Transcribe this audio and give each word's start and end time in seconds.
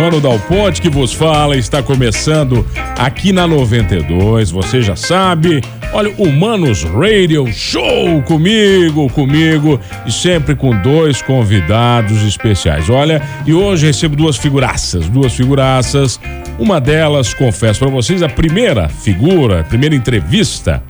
Mano 0.00 0.18
Dal 0.18 0.38
Ponte 0.38 0.80
que 0.80 0.88
vos 0.88 1.12
fala, 1.12 1.58
está 1.58 1.82
começando 1.82 2.66
aqui 2.98 3.34
na 3.34 3.46
92, 3.46 4.50
você 4.50 4.80
já 4.80 4.96
sabe. 4.96 5.60
Olha, 5.92 6.10
o 6.16 6.32
Manos 6.32 6.84
Radio 6.84 7.46
Show 7.52 8.22
comigo, 8.22 9.10
comigo 9.10 9.78
e 10.06 10.10
sempre 10.10 10.56
com 10.56 10.74
dois 10.80 11.20
convidados 11.20 12.22
especiais. 12.22 12.88
Olha, 12.88 13.20
e 13.46 13.52
hoje 13.52 13.88
recebo 13.88 14.16
duas 14.16 14.38
figuraças, 14.38 15.06
duas 15.06 15.34
figuraças. 15.34 16.18
Uma 16.58 16.80
delas, 16.80 17.34
confesso 17.34 17.80
para 17.80 17.90
vocês, 17.90 18.22
a 18.22 18.28
primeira 18.28 18.88
figura, 18.88 19.60
a 19.60 19.64
primeira 19.64 19.94
entrevista 19.94 20.82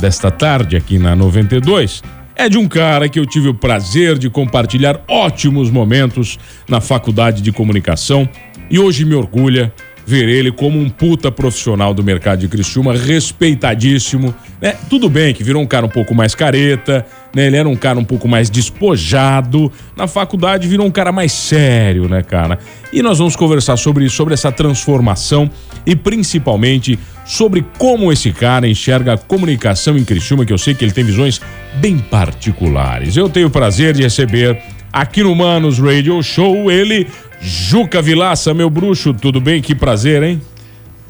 desta 0.00 0.30
tarde 0.30 0.74
aqui 0.74 0.98
na 0.98 1.14
92 1.14 2.02
é 2.36 2.48
de 2.48 2.58
um 2.58 2.66
cara 2.66 3.08
que 3.08 3.18
eu 3.18 3.26
tive 3.26 3.48
o 3.48 3.54
prazer 3.54 4.18
de 4.18 4.28
compartilhar 4.28 5.00
ótimos 5.06 5.70
momentos 5.70 6.38
na 6.68 6.80
faculdade 6.80 7.40
de 7.40 7.52
comunicação 7.52 8.28
e 8.70 8.78
hoje 8.78 9.04
me 9.04 9.14
orgulha 9.14 9.72
ver 10.06 10.28
ele 10.28 10.52
como 10.52 10.78
um 10.78 10.88
puta 10.90 11.32
profissional 11.32 11.94
do 11.94 12.02
mercado 12.02 12.40
de 12.40 12.48
Criciúma, 12.48 12.94
respeitadíssimo, 12.94 14.34
né? 14.60 14.74
Tudo 14.90 15.08
bem 15.08 15.32
que 15.32 15.42
virou 15.42 15.62
um 15.62 15.66
cara 15.66 15.86
um 15.86 15.88
pouco 15.88 16.14
mais 16.14 16.34
careta, 16.34 17.06
né? 17.34 17.46
Ele 17.46 17.56
era 17.56 17.68
um 17.68 17.76
cara 17.76 17.98
um 17.98 18.04
pouco 18.04 18.28
mais 18.28 18.50
despojado. 18.50 19.72
Na 19.96 20.06
faculdade 20.06 20.68
virou 20.68 20.86
um 20.86 20.90
cara 20.90 21.10
mais 21.10 21.32
sério, 21.32 22.08
né, 22.08 22.22
cara? 22.22 22.58
E 22.92 23.02
nós 23.02 23.18
vamos 23.18 23.34
conversar 23.34 23.76
sobre 23.76 24.08
sobre 24.08 24.34
essa 24.34 24.52
transformação 24.52 25.50
e 25.86 25.96
principalmente 25.96 26.98
sobre 27.24 27.64
como 27.78 28.12
esse 28.12 28.30
cara 28.30 28.68
enxerga 28.68 29.14
a 29.14 29.18
comunicação 29.18 29.96
em 29.96 30.04
Criciúma, 30.04 30.44
que 30.44 30.52
eu 30.52 30.58
sei 30.58 30.74
que 30.74 30.84
ele 30.84 30.92
tem 30.92 31.04
visões 31.04 31.40
bem 31.76 31.98
particulares. 31.98 33.16
Eu 33.16 33.28
tenho 33.28 33.46
o 33.46 33.50
prazer 33.50 33.94
de 33.94 34.02
receber 34.02 34.60
aqui 34.94 35.22
no 35.22 35.34
Manos 35.34 35.78
Radio 35.78 36.22
Show 36.22 36.70
ele, 36.70 37.08
Juca 37.40 38.00
Vilaça, 38.00 38.54
meu 38.54 38.70
bruxo. 38.70 39.12
Tudo 39.12 39.40
bem? 39.40 39.60
Que 39.60 39.74
prazer, 39.74 40.22
hein? 40.22 40.40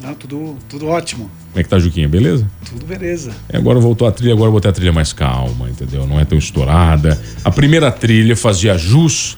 Não, 0.01 0.13
tudo, 0.15 0.57
tudo 0.67 0.87
ótimo. 0.87 1.29
Como 1.51 1.59
é 1.61 1.63
que 1.63 1.69
tá, 1.69 1.79
Juquinha? 1.79 2.07
Beleza? 2.09 2.45
Tudo 2.65 2.85
beleza. 2.85 3.31
É, 3.47 3.57
agora 3.57 3.79
voltou 3.79 4.07
a 4.07 4.11
trilha, 4.11 4.33
agora 4.33 4.49
eu 4.49 4.51
botei 4.51 4.69
a 4.69 4.73
trilha 4.73 4.91
mais 4.91 5.13
calma, 5.13 5.69
entendeu? 5.69 6.05
Não 6.05 6.19
é 6.19 6.25
tão 6.25 6.37
estourada. 6.37 7.19
A 7.43 7.51
primeira 7.51 7.89
trilha 7.91 8.35
fazia 8.35 8.77
jus 8.77 9.37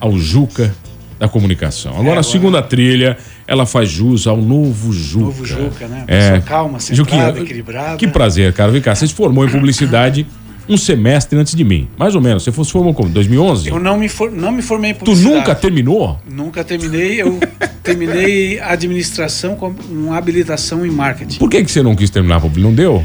ao 0.00 0.16
Juca 0.18 0.74
da 1.18 1.28
comunicação. 1.28 1.90
Agora, 1.92 2.04
agora- 2.06 2.20
a 2.20 2.22
segunda 2.22 2.62
trilha, 2.62 3.16
ela 3.46 3.66
faz 3.66 3.88
jus 3.90 4.26
ao 4.26 4.36
novo 4.38 4.92
Juca. 4.92 5.24
Novo 5.24 5.44
Juca, 5.44 5.86
né? 5.88 6.04
É. 6.06 6.20
Pessoa 6.30 6.40
calma, 6.40 6.80
centrada, 6.80 7.40
equilibrada. 7.40 7.96
Que 7.98 8.06
prazer, 8.08 8.52
cara. 8.54 8.70
Vem 8.72 8.80
cá, 8.80 8.94
você 8.94 9.06
se 9.06 9.14
formou 9.14 9.44
em 9.44 9.48
publicidade 9.50 10.26
um 10.68 10.76
semestre 10.76 11.38
antes 11.38 11.54
de 11.54 11.64
mim. 11.64 11.88
Mais 11.98 12.14
ou 12.14 12.20
menos. 12.20 12.42
Você 12.44 12.50
se 12.64 12.72
formou 12.72 12.92
como? 12.94 13.08
2011? 13.08 13.68
Eu 13.68 13.78
não 13.78 13.96
me, 13.98 14.08
for, 14.08 14.30
não 14.30 14.50
me 14.52 14.62
formei 14.62 14.90
em 14.90 14.94
Tu 14.94 14.98
publicidade. 15.00 15.36
nunca 15.36 15.54
terminou? 15.54 16.20
Nunca 16.30 16.64
terminei. 16.64 17.20
Eu 17.22 17.38
terminei 17.82 18.58
administração 18.60 19.54
com 19.56 19.72
uma 19.90 20.16
habilitação 20.16 20.84
em 20.84 20.90
marketing. 20.90 21.38
Por 21.38 21.48
que, 21.50 21.62
que 21.64 21.70
você 21.70 21.82
não 21.82 21.94
quis 21.94 22.10
terminar? 22.10 22.42
Não 22.56 22.72
deu? 22.74 23.04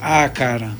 Ah, 0.00 0.28
cara, 0.28 0.70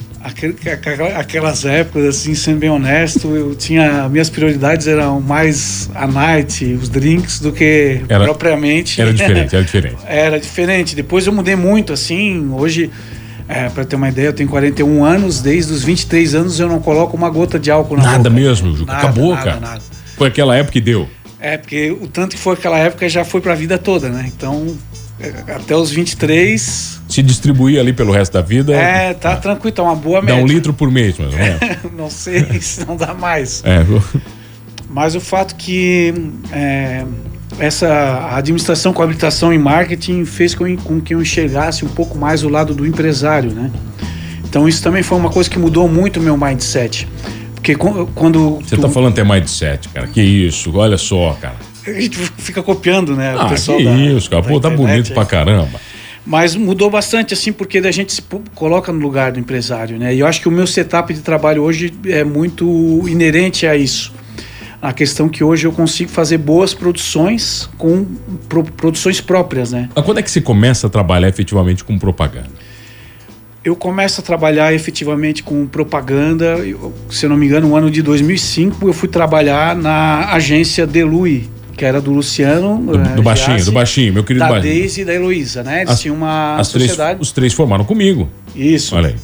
aquelas 1.16 1.64
épocas, 1.64 2.04
assim, 2.04 2.34
sendo 2.34 2.58
bem 2.58 2.70
honesto, 2.70 3.28
eu 3.28 3.54
tinha. 3.54 4.08
Minhas 4.08 4.30
prioridades 4.30 4.86
eram 4.86 5.20
mais 5.20 5.90
a 5.94 6.06
night, 6.06 6.64
os 6.74 6.88
drinks, 6.88 7.40
do 7.40 7.52
que 7.52 8.00
Era- 8.08 8.24
propriamente. 8.24 9.00
Era 9.00 9.12
diferente, 9.12 9.54
era 9.54 9.64
diferente. 9.64 9.96
Era 10.06 10.40
diferente. 10.40 10.96
Depois 10.96 11.26
eu 11.26 11.32
mudei 11.32 11.56
muito, 11.56 11.92
assim. 11.92 12.48
Hoje, 12.52 12.90
é, 13.50 13.68
para 13.68 13.84
ter 13.84 13.96
uma 13.96 14.08
ideia, 14.08 14.28
eu 14.28 14.32
tenho 14.32 14.48
41 14.48 15.04
anos. 15.04 15.42
Desde 15.42 15.72
os 15.72 15.82
23 15.82 16.36
anos 16.36 16.60
eu 16.60 16.68
não 16.68 16.80
coloco 16.80 17.16
uma 17.16 17.28
gota 17.28 17.58
de 17.58 17.68
álcool 17.68 17.96
na 17.96 18.04
Nada 18.04 18.18
boca. 18.18 18.30
mesmo, 18.30 18.76
Juca. 18.76 18.92
Nada, 18.92 19.08
Acabou, 19.08 19.34
nada, 19.34 19.44
cara. 19.44 19.60
nada. 19.60 19.82
Foi 20.16 20.28
aquela 20.28 20.56
época 20.56 20.72
que 20.74 20.80
deu. 20.80 21.08
É, 21.40 21.56
porque 21.58 21.90
o 21.90 22.06
tanto 22.06 22.36
que 22.36 22.40
foi 22.40 22.54
aquela 22.54 22.78
época 22.78 23.08
já 23.08 23.24
foi 23.24 23.40
pra 23.40 23.56
vida 23.56 23.76
toda, 23.76 24.08
né? 24.08 24.24
Então, 24.28 24.76
é, 25.18 25.52
até 25.54 25.74
os 25.74 25.90
23. 25.90 27.00
Se 27.08 27.22
distribuir 27.22 27.80
ali 27.80 27.92
pelo 27.92 28.12
resto 28.12 28.34
da 28.34 28.40
vida. 28.40 28.72
É, 28.72 29.14
tá 29.14 29.34
tranquilo, 29.36 29.74
tá 29.74 29.82
uma 29.82 29.96
boa 29.96 30.20
Dá 30.20 30.26
média. 30.26 30.44
um 30.44 30.46
litro 30.46 30.72
por 30.72 30.88
mês, 30.90 31.18
mais 31.18 31.32
ou 31.32 31.38
menos. 31.38 31.60
não 31.96 32.08
sei 32.10 32.60
se 32.60 32.86
não 32.86 32.96
dá 32.96 33.14
mais. 33.14 33.64
É, 33.64 33.84
Mas 34.88 35.16
o 35.16 35.20
fato 35.20 35.56
que 35.56 36.14
é, 36.52 37.04
essa 37.60 38.30
administração 38.34 38.92
com 38.92 39.02
habilitação 39.02 39.52
em 39.52 39.58
marketing 39.58 40.24
fez 40.24 40.54
com, 40.54 40.76
com 40.76 41.00
que 41.00 41.14
eu 41.14 41.20
enxergasse 41.22 41.84
um 41.84 41.88
pouco 41.88 42.18
mais 42.18 42.42
o 42.42 42.48
lado 42.48 42.74
do 42.74 42.86
empresário, 42.86 43.50
né? 43.52 43.70
Então 44.48 44.68
isso 44.68 44.82
também 44.82 45.02
foi 45.02 45.16
uma 45.18 45.30
coisa 45.30 45.48
que 45.48 45.58
mudou 45.58 45.88
muito 45.88 46.18
o 46.18 46.22
meu 46.22 46.36
mindset. 46.36 47.06
Porque 47.54 47.74
quando 48.14 48.56
você 48.62 48.74
tu- 48.76 48.82
tá 48.82 48.88
falando 48.88 49.12
até 49.18 49.46
sete, 49.46 49.88
cara. 49.90 50.06
Que 50.06 50.20
isso, 50.22 50.74
olha 50.76 50.96
só, 50.96 51.36
cara. 51.40 51.56
a 51.86 51.92
gente 51.92 52.16
fica 52.38 52.62
copiando, 52.62 53.14
né? 53.14 53.34
Ah, 53.38 53.46
o 53.46 53.48
pessoal 53.50 53.78
que 53.78 53.84
da- 53.84 53.96
isso, 53.96 54.28
cara. 54.30 54.42
da 54.42 54.48
Pô, 54.48 54.58
tá 54.58 54.70
bonito 54.70 55.08
aí. 55.08 55.14
pra 55.14 55.24
caramba. 55.26 55.78
Mas 56.26 56.54
mudou 56.54 56.90
bastante, 56.90 57.32
assim, 57.34 57.52
porque 57.52 57.78
a 57.78 57.90
gente 57.90 58.12
se 58.12 58.22
coloca 58.54 58.92
no 58.92 58.98
lugar 59.00 59.32
do 59.32 59.40
empresário, 59.40 59.98
né? 59.98 60.14
E 60.14 60.20
eu 60.20 60.26
acho 60.26 60.40
que 60.40 60.48
o 60.48 60.50
meu 60.50 60.66
setup 60.66 61.12
de 61.14 61.20
trabalho 61.20 61.62
hoje 61.62 61.92
é 62.06 62.22
muito 62.24 63.02
inerente 63.08 63.66
a 63.66 63.76
isso. 63.76 64.12
A 64.82 64.92
questão 64.94 65.28
que 65.28 65.44
hoje 65.44 65.66
eu 65.66 65.72
consigo 65.72 66.10
fazer 66.10 66.38
boas 66.38 66.72
produções 66.72 67.68
com 67.76 68.04
pro- 68.48 68.64
produções 68.64 69.20
próprias, 69.20 69.72
né? 69.72 69.90
Mas 69.94 70.04
quando 70.04 70.18
é 70.18 70.22
que 70.22 70.30
você 70.30 70.40
começa 70.40 70.86
a 70.86 70.90
trabalhar 70.90 71.28
efetivamente 71.28 71.84
com 71.84 71.98
propaganda? 71.98 72.48
Eu 73.62 73.76
começo 73.76 74.22
a 74.22 74.24
trabalhar 74.24 74.72
efetivamente 74.72 75.42
com 75.42 75.66
propaganda, 75.66 76.44
eu- 76.60 76.94
se 77.10 77.26
eu 77.26 77.30
não 77.30 77.36
me 77.36 77.44
engano, 77.44 77.68
no 77.68 77.76
ano 77.76 77.90
de 77.90 78.00
2005 78.00 78.88
eu 78.88 78.92
fui 78.94 79.06
trabalhar 79.08 79.76
na 79.76 80.32
agência 80.32 80.86
Delui, 80.86 81.46
que 81.76 81.84
era 81.84 82.00
do 82.00 82.10
Luciano. 82.10 82.78
Do, 82.82 82.98
eh, 82.98 83.14
do 83.16 83.22
baixinho, 83.22 83.48
Giassi, 83.58 83.64
do 83.66 83.72
baixinho, 83.72 84.14
meu 84.14 84.24
querido 84.24 84.46
Da 84.46 84.50
baixinho. 84.50 84.72
Deise 84.72 85.02
e 85.02 85.04
da 85.04 85.12
Heloísa, 85.14 85.62
né? 85.62 85.80
Eles 85.82 85.90
As- 85.90 86.00
tinham 86.00 86.16
uma 86.16 86.56
As 86.56 86.68
três, 86.70 86.88
sociedade. 86.90 87.20
os 87.20 87.32
três 87.32 87.52
formaram 87.52 87.84
comigo. 87.84 88.30
Isso. 88.56 88.96
Olha 88.96 89.08
aí. 89.08 89.16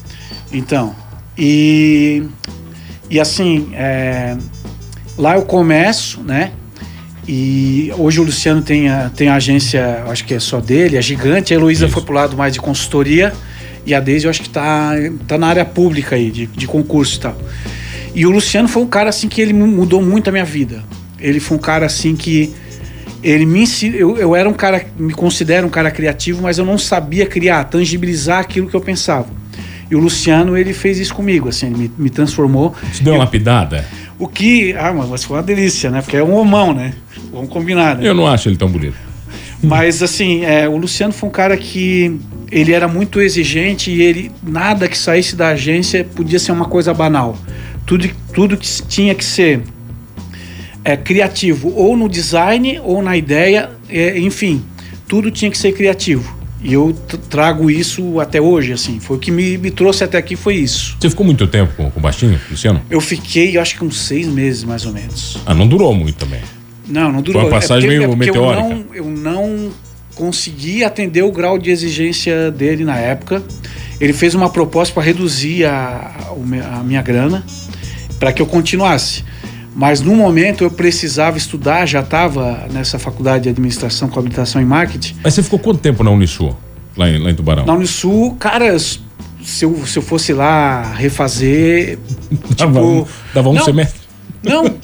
Então, 0.52 0.94
e, 1.36 2.24
e 3.08 3.18
assim, 3.18 3.70
é, 3.72 4.36
lá 5.18 5.34
eu 5.36 5.42
começo, 5.42 6.20
né? 6.22 6.52
E 7.28 7.92
hoje 7.98 8.20
o 8.20 8.22
Luciano 8.24 8.62
tem 8.62 8.88
a, 8.88 9.10
tem 9.14 9.28
a 9.28 9.34
agência, 9.34 10.04
acho 10.08 10.24
que 10.24 10.34
é 10.34 10.38
só 10.40 10.60
dele, 10.60 10.96
é 10.96 11.02
gigante. 11.02 11.52
A 11.52 11.56
Heloísa 11.56 11.86
Isso. 11.86 11.94
foi 11.94 12.02
pro 12.04 12.14
lado 12.14 12.36
mais 12.36 12.52
de 12.52 12.60
consultoria 12.60 13.32
e 13.84 13.92
a 13.94 14.00
Deise 14.00 14.26
eu 14.26 14.30
acho 14.30 14.42
que 14.42 14.48
tá, 14.48 14.92
tá 15.26 15.36
na 15.36 15.48
área 15.48 15.64
pública 15.64 16.14
aí, 16.14 16.30
de, 16.30 16.46
de 16.46 16.66
concurso 16.66 17.16
e 17.16 17.20
tal. 17.20 17.36
E 18.14 18.24
o 18.24 18.30
Luciano 18.30 18.68
foi 18.68 18.82
um 18.82 18.86
cara 18.86 19.10
assim 19.10 19.28
que 19.28 19.40
ele 19.40 19.52
mu- 19.52 19.66
mudou 19.66 20.00
muito 20.00 20.28
a 20.28 20.32
minha 20.32 20.44
vida. 20.44 20.84
Ele 21.18 21.40
foi 21.40 21.56
um 21.56 21.60
cara 21.60 21.84
assim 21.86 22.14
que 22.14 22.52
ele 23.22 23.44
me 23.44 23.62
ensinou. 23.62 23.98
Eu, 23.98 24.16
eu 24.18 24.36
era 24.36 24.48
um 24.48 24.52
cara, 24.54 24.86
me 24.96 25.12
considero 25.12 25.66
um 25.66 25.70
cara 25.70 25.90
criativo, 25.90 26.42
mas 26.42 26.58
eu 26.58 26.64
não 26.64 26.78
sabia 26.78 27.26
criar, 27.26 27.64
tangibilizar 27.64 28.38
aquilo 28.38 28.68
que 28.68 28.74
eu 28.76 28.80
pensava. 28.80 29.26
E 29.90 29.94
o 29.96 29.98
Luciano, 29.98 30.56
ele 30.56 30.72
fez 30.72 30.98
isso 30.98 31.14
comigo, 31.14 31.48
assim, 31.48 31.66
ele 31.66 31.76
me, 31.76 31.92
me 31.98 32.10
transformou. 32.10 32.74
Te 32.92 33.02
deu 33.02 33.12
uma 33.14 33.18
Eu- 33.18 33.24
lapidada? 33.24 33.84
O 34.18 34.26
que. 34.26 34.74
Ah, 34.74 34.92
mas 34.92 35.24
foi 35.24 35.36
uma 35.36 35.42
delícia, 35.42 35.90
né? 35.90 36.02
Porque 36.02 36.16
é 36.16 36.22
um 36.22 36.34
homão, 36.34 36.72
né? 36.72 36.94
Vamos 37.32 37.50
combinar, 37.50 37.96
né? 37.96 38.08
Eu 38.08 38.14
não 38.14 38.26
acho 38.26 38.48
ele 38.48 38.56
tão 38.56 38.68
bonito. 38.68 38.96
Mas 39.62 40.02
assim, 40.02 40.44
é, 40.44 40.68
o 40.68 40.76
Luciano 40.76 41.12
foi 41.12 41.28
um 41.28 41.32
cara 41.32 41.56
que 41.56 42.18
ele 42.50 42.72
era 42.72 42.86
muito 42.86 43.20
exigente 43.20 43.90
e 43.90 44.02
ele 44.02 44.30
nada 44.42 44.86
que 44.88 44.96
saísse 44.96 45.34
da 45.34 45.48
agência 45.48 46.04
podia 46.04 46.38
ser 46.38 46.52
uma 46.52 46.66
coisa 46.66 46.92
banal. 46.92 47.36
Tudo, 47.84 48.08
tudo 48.34 48.56
que 48.56 48.66
tinha 48.82 49.14
que 49.14 49.24
ser 49.24 49.62
é, 50.84 50.96
criativo, 50.96 51.72
ou 51.74 51.96
no 51.96 52.08
design 52.08 52.80
ou 52.84 53.02
na 53.02 53.16
ideia, 53.16 53.70
é, 53.88 54.18
enfim, 54.18 54.64
tudo 55.08 55.30
tinha 55.30 55.50
que 55.50 55.58
ser 55.58 55.72
criativo. 55.72 56.35
E 56.62 56.72
eu 56.72 56.96
trago 57.28 57.70
isso 57.70 58.18
até 58.18 58.40
hoje, 58.40 58.72
assim. 58.72 58.98
Foi 58.98 59.16
o 59.16 59.20
que 59.20 59.30
me, 59.30 59.58
me 59.58 59.70
trouxe 59.70 60.04
até 60.04 60.18
aqui, 60.18 60.36
foi 60.36 60.56
isso. 60.56 60.96
Você 60.98 61.10
ficou 61.10 61.24
muito 61.24 61.46
tempo 61.46 61.72
com, 61.76 61.90
com 61.90 62.00
o 62.00 62.02
baixinho, 62.02 62.40
Luciano? 62.50 62.80
Eu 62.88 63.00
fiquei, 63.00 63.58
acho 63.58 63.76
que 63.76 63.84
uns 63.84 64.00
seis 64.00 64.26
meses 64.26 64.64
mais 64.64 64.86
ou 64.86 64.92
menos. 64.92 65.38
Ah, 65.44 65.54
não 65.54 65.68
durou 65.68 65.94
muito 65.94 66.16
também. 66.16 66.40
Não, 66.88 67.12
não 67.12 67.22
durou. 67.22 67.42
Foi 67.42 67.50
uma 67.50 67.60
passagem 67.60 67.90
é 67.90 67.92
porque, 67.92 68.06
meio 68.06 68.12
é 68.12 68.26
meteórica. 68.26 68.62
Eu 68.62 68.70
não, 68.70 68.94
eu 68.94 69.22
não 69.22 69.70
consegui 70.14 70.82
atender 70.82 71.22
o 71.22 71.30
grau 71.30 71.58
de 71.58 71.70
exigência 71.70 72.50
dele 72.50 72.84
na 72.84 72.96
época. 72.96 73.42
Ele 74.00 74.12
fez 74.12 74.34
uma 74.34 74.48
proposta 74.48 74.92
para 74.94 75.02
reduzir 75.02 75.64
a, 75.64 76.14
a 76.78 76.82
minha 76.82 77.02
grana 77.02 77.44
para 78.18 78.32
que 78.32 78.40
eu 78.40 78.46
continuasse. 78.46 79.24
Mas 79.76 80.00
no 80.00 80.16
momento 80.16 80.64
eu 80.64 80.70
precisava 80.70 81.36
estudar, 81.36 81.84
já 81.84 82.00
estava 82.00 82.66
nessa 82.72 82.98
faculdade 82.98 83.44
de 83.44 83.50
administração 83.50 84.08
com 84.08 84.18
habilitação 84.18 84.60
em 84.60 84.64
marketing. 84.64 85.16
Mas 85.22 85.34
você 85.34 85.42
ficou 85.42 85.58
quanto 85.58 85.80
tempo 85.80 86.02
na 86.02 86.10
Unisul, 86.10 86.56
lá 86.96 87.10
em, 87.10 87.22
lá 87.22 87.30
em 87.30 87.34
Tubarão? 87.34 87.66
Na 87.66 87.74
Unisul, 87.74 88.34
cara, 88.36 88.74
se 88.78 88.98
eu, 89.60 89.86
se 89.86 89.98
eu 89.98 90.02
fosse 90.02 90.32
lá 90.32 90.94
refazer. 90.94 91.98
Dava 92.56 92.72
tipo, 92.72 92.86
um, 92.86 93.06
dava 93.34 93.48
um 93.50 93.52
não, 93.52 93.64
semestre? 93.66 94.00
Não, 94.42 94.76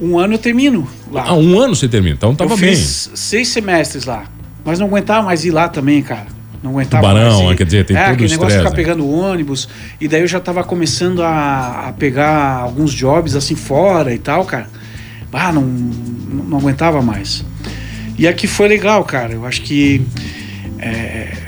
um 0.00 0.16
ano 0.16 0.34
eu 0.34 0.38
termino 0.38 0.88
lá. 1.10 1.24
Ah, 1.26 1.34
um 1.34 1.58
ano 1.58 1.74
você 1.74 1.88
termina, 1.88 2.14
então 2.14 2.32
tava 2.32 2.52
eu 2.54 2.58
bem. 2.58 2.76
Fiz 2.76 3.10
seis 3.16 3.48
semestres 3.48 4.04
lá. 4.04 4.22
Mas 4.64 4.78
não 4.78 4.86
aguentava 4.86 5.26
mais 5.26 5.44
ir 5.44 5.50
lá 5.50 5.68
também, 5.68 6.00
cara. 6.00 6.37
Não 6.62 6.72
aguentava 6.72 7.06
Tubarão, 7.06 7.38
mais 7.38 7.52
ir. 7.52 7.56
quer 7.56 7.64
dizer, 7.64 7.86
tem 7.86 7.96
é, 7.96 8.10
todo 8.10 8.20
o 8.20 8.28
negócio 8.28 8.50
de 8.50 8.58
ficar 8.58 8.70
né? 8.70 8.76
pegando 8.76 9.08
ônibus. 9.08 9.68
E 10.00 10.08
daí 10.08 10.22
eu 10.22 10.26
já 10.26 10.40
tava 10.40 10.64
começando 10.64 11.22
a, 11.22 11.88
a 11.88 11.92
pegar 11.92 12.58
alguns 12.58 12.92
jobs 12.92 13.36
assim 13.36 13.54
fora 13.54 14.12
e 14.12 14.18
tal, 14.18 14.44
cara. 14.44 14.68
Ah, 15.32 15.52
não, 15.52 15.62
não 15.62 16.58
aguentava 16.58 17.00
mais. 17.02 17.44
E 18.18 18.26
aqui 18.26 18.46
foi 18.46 18.66
legal, 18.66 19.04
cara. 19.04 19.34
Eu 19.34 19.46
acho 19.46 19.62
que. 19.62 20.02
É, 20.78 21.47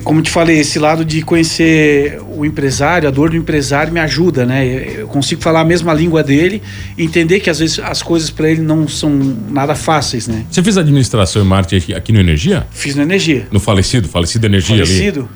como 0.00 0.22
te 0.22 0.30
falei, 0.30 0.58
esse 0.58 0.78
lado 0.78 1.04
de 1.04 1.22
conhecer 1.22 2.20
o 2.28 2.44
empresário, 2.44 3.08
a 3.08 3.10
dor 3.10 3.30
do 3.30 3.36
empresário 3.36 3.92
me 3.92 4.00
ajuda, 4.00 4.44
né? 4.44 4.66
Eu 4.98 5.06
consigo 5.06 5.42
falar 5.42 5.60
a 5.60 5.64
mesma 5.64 5.92
língua 5.94 6.22
dele 6.22 6.62
entender 6.98 7.40
que 7.40 7.50
às 7.50 7.58
vezes 7.58 7.78
as 7.78 8.02
coisas 8.02 8.30
para 8.30 8.50
ele 8.50 8.60
não 8.60 8.88
são 8.88 9.10
nada 9.48 9.74
fáceis, 9.74 10.26
né? 10.26 10.44
Você 10.50 10.62
fez 10.62 10.76
administração 10.76 11.42
e 11.42 11.44
marketing 11.44 11.92
aqui 11.92 12.12
no 12.12 12.20
Energia? 12.20 12.66
Fiz 12.70 12.96
no 12.96 13.02
Energia. 13.02 13.46
No 13.52 13.60
falecido, 13.60 14.08
falecido 14.08 14.46
Energia 14.46 14.84
falecido. 14.84 15.20
ali? 15.20 15.28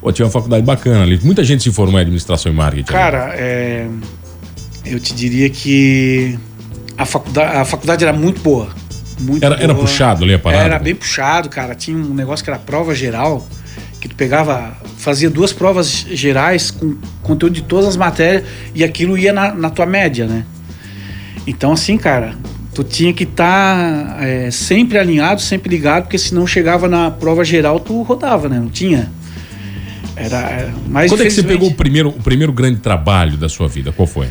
Pô, 0.00 0.12
tinha 0.12 0.24
uma 0.24 0.32
faculdade 0.32 0.64
bacana 0.64 1.02
ali. 1.02 1.18
Muita 1.22 1.44
gente 1.44 1.62
se 1.62 1.72
formou 1.72 1.98
em 1.98 2.02
administração 2.02 2.50
e 2.50 2.54
marketing. 2.54 2.90
Cara, 2.90 3.34
é, 3.36 3.86
eu 4.84 4.98
te 4.98 5.14
diria 5.14 5.50
que 5.50 6.38
a 6.96 7.04
faculdade, 7.04 7.56
a 7.56 7.64
faculdade 7.64 8.04
era 8.04 8.12
muito 8.12 8.40
boa. 8.40 8.68
Muito 9.20 9.44
era, 9.44 9.56
boa. 9.56 9.64
era 9.64 9.74
puxado 9.74 10.24
ali 10.24 10.34
a 10.34 10.38
parada? 10.38 10.64
Era 10.64 10.78
bem 10.78 10.94
puxado, 10.94 11.48
cara. 11.48 11.74
Tinha 11.74 11.96
um 11.96 12.14
negócio 12.14 12.44
que 12.44 12.50
era 12.50 12.58
prova 12.58 12.94
geral 12.94 13.46
que 14.00 14.08
tu 14.08 14.14
pegava, 14.14 14.72
fazia 14.96 15.28
duas 15.28 15.52
provas 15.52 16.06
gerais 16.10 16.70
com 16.70 16.96
conteúdo 17.22 17.52
de 17.52 17.62
todas 17.62 17.86
as 17.86 17.96
matérias 17.96 18.44
e 18.74 18.82
aquilo 18.82 19.16
ia 19.18 19.32
na, 19.32 19.54
na 19.54 19.68
tua 19.68 19.84
média, 19.84 20.26
né? 20.26 20.44
Então, 21.46 21.72
assim, 21.72 21.98
cara, 21.98 22.34
tu 22.74 22.82
tinha 22.82 23.12
que 23.12 23.24
estar 23.24 24.16
tá, 24.16 24.26
é, 24.26 24.50
sempre 24.50 24.98
alinhado, 24.98 25.40
sempre 25.40 25.68
ligado, 25.68 26.04
porque 26.04 26.18
se 26.18 26.34
não 26.34 26.46
chegava 26.46 26.88
na 26.88 27.10
prova 27.10 27.44
geral, 27.44 27.78
tu 27.78 28.02
rodava, 28.02 28.48
né? 28.48 28.58
Não 28.58 28.70
tinha. 28.70 29.10
Era, 30.16 30.38
era 30.38 30.74
mais 30.86 31.10
Quando 31.10 31.22
é 31.22 31.24
que 31.24 31.30
você 31.30 31.42
pegou 31.42 31.68
o 31.68 31.74
primeiro, 31.74 32.08
o 32.08 32.22
primeiro 32.22 32.52
grande 32.52 32.80
trabalho 32.80 33.36
da 33.36 33.48
sua 33.48 33.68
vida? 33.68 33.92
Qual 33.92 34.06
foi? 34.06 34.28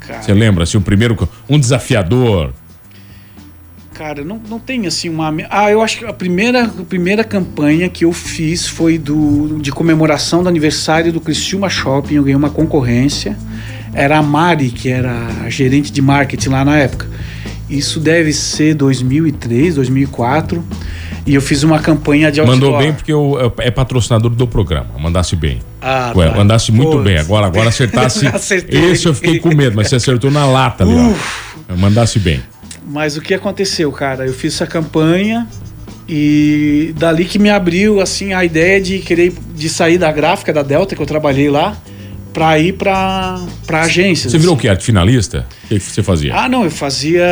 Cara, 0.00 0.22
você 0.22 0.34
lembra, 0.34 0.64
assim, 0.64 0.76
o 0.76 0.80
primeiro, 0.80 1.16
um 1.48 1.58
desafiador? 1.58 2.52
Cara, 3.96 4.22
não, 4.22 4.38
não 4.46 4.58
tem 4.58 4.86
assim 4.86 5.08
uma. 5.08 5.34
Ah, 5.48 5.70
eu 5.70 5.80
acho 5.80 5.98
que 6.00 6.04
a 6.04 6.12
primeira, 6.12 6.64
a 6.64 6.84
primeira 6.84 7.24
campanha 7.24 7.88
que 7.88 8.04
eu 8.04 8.12
fiz 8.12 8.68
foi 8.68 8.98
do, 8.98 9.58
de 9.58 9.72
comemoração 9.72 10.42
do 10.42 10.50
aniversário 10.50 11.10
do 11.10 11.18
Criciúma 11.18 11.70
Shopping. 11.70 12.16
Eu 12.16 12.22
ganhei 12.22 12.36
uma 12.36 12.50
concorrência. 12.50 13.38
Era 13.94 14.18
a 14.18 14.22
Mari, 14.22 14.68
que 14.68 14.90
era 14.90 15.28
a 15.42 15.48
gerente 15.48 15.90
de 15.90 16.02
marketing 16.02 16.50
lá 16.50 16.62
na 16.62 16.76
época. 16.76 17.08
Isso 17.70 17.98
deve 17.98 18.34
ser 18.34 18.74
2003, 18.74 19.76
2004. 19.76 20.62
E 21.26 21.34
eu 21.34 21.40
fiz 21.40 21.62
uma 21.62 21.78
campanha 21.78 22.30
de 22.30 22.38
outdoor. 22.38 22.60
Mandou 22.60 22.78
bem 22.78 22.92
porque 22.92 23.10
eu, 23.10 23.54
é 23.58 23.70
patrocinador 23.70 24.30
do 24.30 24.46
programa. 24.46 24.90
Mandasse 24.98 25.34
bem. 25.34 25.60
Ah, 25.80 26.12
Ué, 26.14 26.28
tá. 26.28 26.36
Mandasse 26.36 26.70
muito 26.70 26.98
bem. 26.98 27.16
Agora, 27.16 27.46
agora 27.46 27.70
acertasse. 27.70 28.26
Esse 28.68 29.06
eu 29.06 29.14
fiquei 29.14 29.38
com 29.38 29.54
medo, 29.54 29.74
mas 29.74 29.88
você 29.88 29.96
acertou 29.96 30.30
na 30.30 30.44
lata 30.44 30.84
ali, 30.86 30.92
ó. 30.94 31.76
Mandasse 31.76 32.18
bem. 32.18 32.42
Mas 32.86 33.16
o 33.16 33.20
que 33.20 33.34
aconteceu, 33.34 33.90
cara? 33.90 34.26
Eu 34.26 34.32
fiz 34.32 34.54
essa 34.54 34.66
campanha 34.66 35.46
e 36.08 36.94
dali 36.96 37.24
que 37.24 37.38
me 37.38 37.50
abriu 37.50 38.00
assim 38.00 38.32
a 38.32 38.44
ideia 38.44 38.80
de 38.80 39.00
querer 39.00 39.34
de 39.54 39.68
sair 39.68 39.98
da 39.98 40.10
gráfica 40.12 40.52
da 40.52 40.62
Delta 40.62 40.94
que 40.94 41.02
eu 41.02 41.06
trabalhei 41.06 41.50
lá 41.50 41.76
para 42.32 42.58
ir 42.60 42.74
para 42.74 43.40
para 43.66 43.82
agências. 43.82 44.30
Você 44.30 44.38
virou 44.38 44.54
assim. 44.54 44.58
o 44.58 44.62
que 44.62 44.68
arte 44.68 44.84
finalista? 44.84 45.46
O 45.64 45.68
que 45.68 45.80
você 45.80 46.02
fazia? 46.02 46.32
Ah, 46.36 46.48
não, 46.48 46.62
eu 46.62 46.70
fazia 46.70 47.26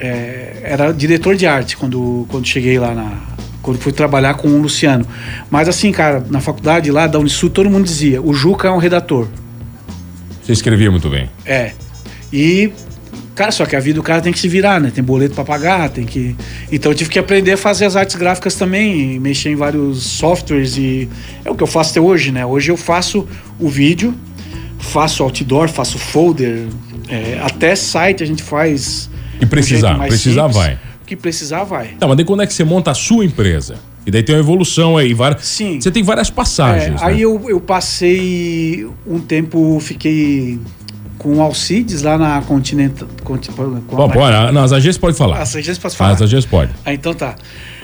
é, 0.00 0.60
era 0.64 0.92
diretor 0.92 1.36
de 1.36 1.46
arte 1.46 1.76
quando 1.76 2.26
quando 2.28 2.46
cheguei 2.46 2.78
lá 2.78 2.92
na 2.92 3.30
quando 3.62 3.78
fui 3.78 3.92
trabalhar 3.92 4.34
com 4.34 4.48
o 4.48 4.62
Luciano. 4.62 5.06
Mas 5.48 5.68
assim, 5.68 5.92
cara, 5.92 6.24
na 6.30 6.40
faculdade 6.40 6.90
lá 6.90 7.06
da 7.06 7.18
Unisul 7.18 7.50
todo 7.50 7.70
mundo 7.70 7.84
dizia, 7.84 8.20
o 8.20 8.34
Juca 8.34 8.66
é 8.66 8.70
um 8.72 8.78
redator. 8.78 9.28
Você 10.42 10.52
escrevia 10.52 10.90
muito 10.90 11.08
bem. 11.08 11.30
É. 11.46 11.72
E 12.32 12.72
Cara, 13.40 13.52
só 13.52 13.64
que 13.64 13.74
a 13.74 13.80
vida 13.80 13.94
do 13.94 14.02
cara 14.02 14.20
tem 14.20 14.34
que 14.34 14.38
se 14.38 14.48
virar, 14.48 14.78
né? 14.78 14.92
Tem 14.94 15.02
boleto 15.02 15.34
para 15.34 15.44
pagar, 15.44 15.88
tem 15.88 16.04
que. 16.04 16.36
Então 16.70 16.92
eu 16.92 16.94
tive 16.94 17.08
que 17.08 17.18
aprender 17.18 17.52
a 17.52 17.56
fazer 17.56 17.86
as 17.86 17.96
artes 17.96 18.14
gráficas 18.14 18.54
também, 18.54 19.18
mexer 19.18 19.48
em 19.48 19.56
vários 19.56 20.02
softwares 20.02 20.76
e 20.76 21.08
é 21.42 21.50
o 21.50 21.54
que 21.54 21.62
eu 21.62 21.66
faço 21.66 21.92
até 21.92 22.02
hoje, 22.02 22.30
né? 22.32 22.44
Hoje 22.44 22.70
eu 22.70 22.76
faço 22.76 23.26
o 23.58 23.66
vídeo, 23.66 24.14
faço 24.78 25.22
outdoor, 25.22 25.70
faço 25.70 25.98
folder, 25.98 26.66
é, 27.08 27.40
até 27.42 27.74
site 27.74 28.22
a 28.22 28.26
gente 28.26 28.42
faz. 28.42 29.08
E 29.40 29.46
precisar, 29.46 29.98
precisar 30.00 30.42
simples, 30.42 30.56
vai. 30.62 30.74
O 31.02 31.06
que 31.06 31.16
precisar 31.16 31.64
vai. 31.64 31.88
Tá, 31.98 32.06
mas 32.06 32.18
daí 32.18 32.26
quando 32.26 32.42
é 32.42 32.46
que 32.46 32.52
você 32.52 32.62
monta 32.62 32.90
a 32.90 32.94
sua 32.94 33.24
empresa? 33.24 33.76
E 34.06 34.10
daí 34.10 34.22
tem 34.22 34.34
uma 34.34 34.40
evolução 34.40 34.98
aí, 34.98 35.14
várias. 35.14 35.46
Sim. 35.46 35.80
Você 35.80 35.90
tem 35.90 36.02
várias 36.02 36.28
passagens. 36.28 36.88
É, 36.88 36.90
né? 36.90 36.96
Aí 37.00 37.22
eu, 37.22 37.48
eu 37.48 37.60
passei 37.60 38.86
um 39.06 39.18
tempo, 39.18 39.78
fiquei 39.80 40.58
com 41.20 41.34
o 41.34 41.42
Alcides 41.42 42.00
lá 42.00 42.16
na 42.16 42.40
Continental. 42.40 43.06
Conti, 43.22 43.52
pode, 43.52 43.78
pode, 43.82 44.52
nas 44.54 44.72
agências 44.72 44.96
pode 44.96 45.18
falar. 45.18 45.42
As 45.42 45.54
agências 45.54 45.76
pode 45.78 45.94
falar. 45.94 46.12
As 46.12 46.22
agências 46.22 46.46
pode. 46.46 46.72
Ah, 46.82 46.94
então 46.94 47.12
tá. 47.12 47.34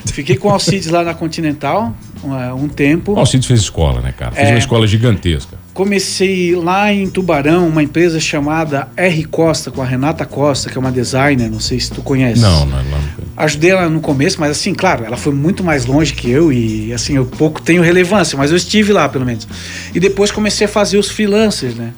Fiquei 0.06 0.36
com 0.36 0.48
o 0.48 0.52
Alcides 0.52 0.88
lá 0.88 1.04
na 1.04 1.12
Continental 1.12 1.94
um, 2.24 2.64
um 2.64 2.66
tempo. 2.66 3.12
O 3.12 3.18
Alcides 3.18 3.46
fez 3.46 3.60
escola, 3.60 4.00
né, 4.00 4.14
cara? 4.16 4.32
Fez 4.32 4.48
é, 4.48 4.52
uma 4.52 4.58
escola 4.58 4.86
gigantesca. 4.86 5.58
Comecei 5.74 6.56
lá 6.56 6.90
em 6.90 7.10
Tubarão, 7.10 7.68
uma 7.68 7.82
empresa 7.82 8.18
chamada 8.18 8.88
R 8.96 9.24
Costa, 9.26 9.70
com 9.70 9.82
a 9.82 9.84
Renata 9.84 10.24
Costa, 10.24 10.70
que 10.70 10.78
é 10.78 10.80
uma 10.80 10.90
designer, 10.90 11.50
não 11.50 11.60
sei 11.60 11.78
se 11.78 11.90
tu 11.90 12.00
conhece. 12.00 12.40
Não, 12.40 12.64
não, 12.64 12.82
não. 12.84 12.98
Ajudei 13.36 13.72
ela 13.72 13.86
no 13.90 14.00
começo, 14.00 14.40
mas 14.40 14.52
assim, 14.52 14.72
claro, 14.72 15.04
ela 15.04 15.18
foi 15.18 15.34
muito 15.34 15.62
mais 15.62 15.84
longe 15.84 16.14
que 16.14 16.30
eu 16.30 16.50
e 16.50 16.90
assim, 16.90 17.16
eu 17.16 17.26
pouco 17.26 17.60
tenho 17.60 17.82
relevância, 17.82 18.38
mas 18.38 18.50
eu 18.50 18.56
estive 18.56 18.94
lá 18.94 19.10
pelo 19.10 19.26
menos. 19.26 19.46
E 19.94 20.00
depois 20.00 20.30
comecei 20.30 20.64
a 20.64 20.70
fazer 20.70 20.96
os 20.96 21.10
freelancers, 21.10 21.74
né? 21.74 21.92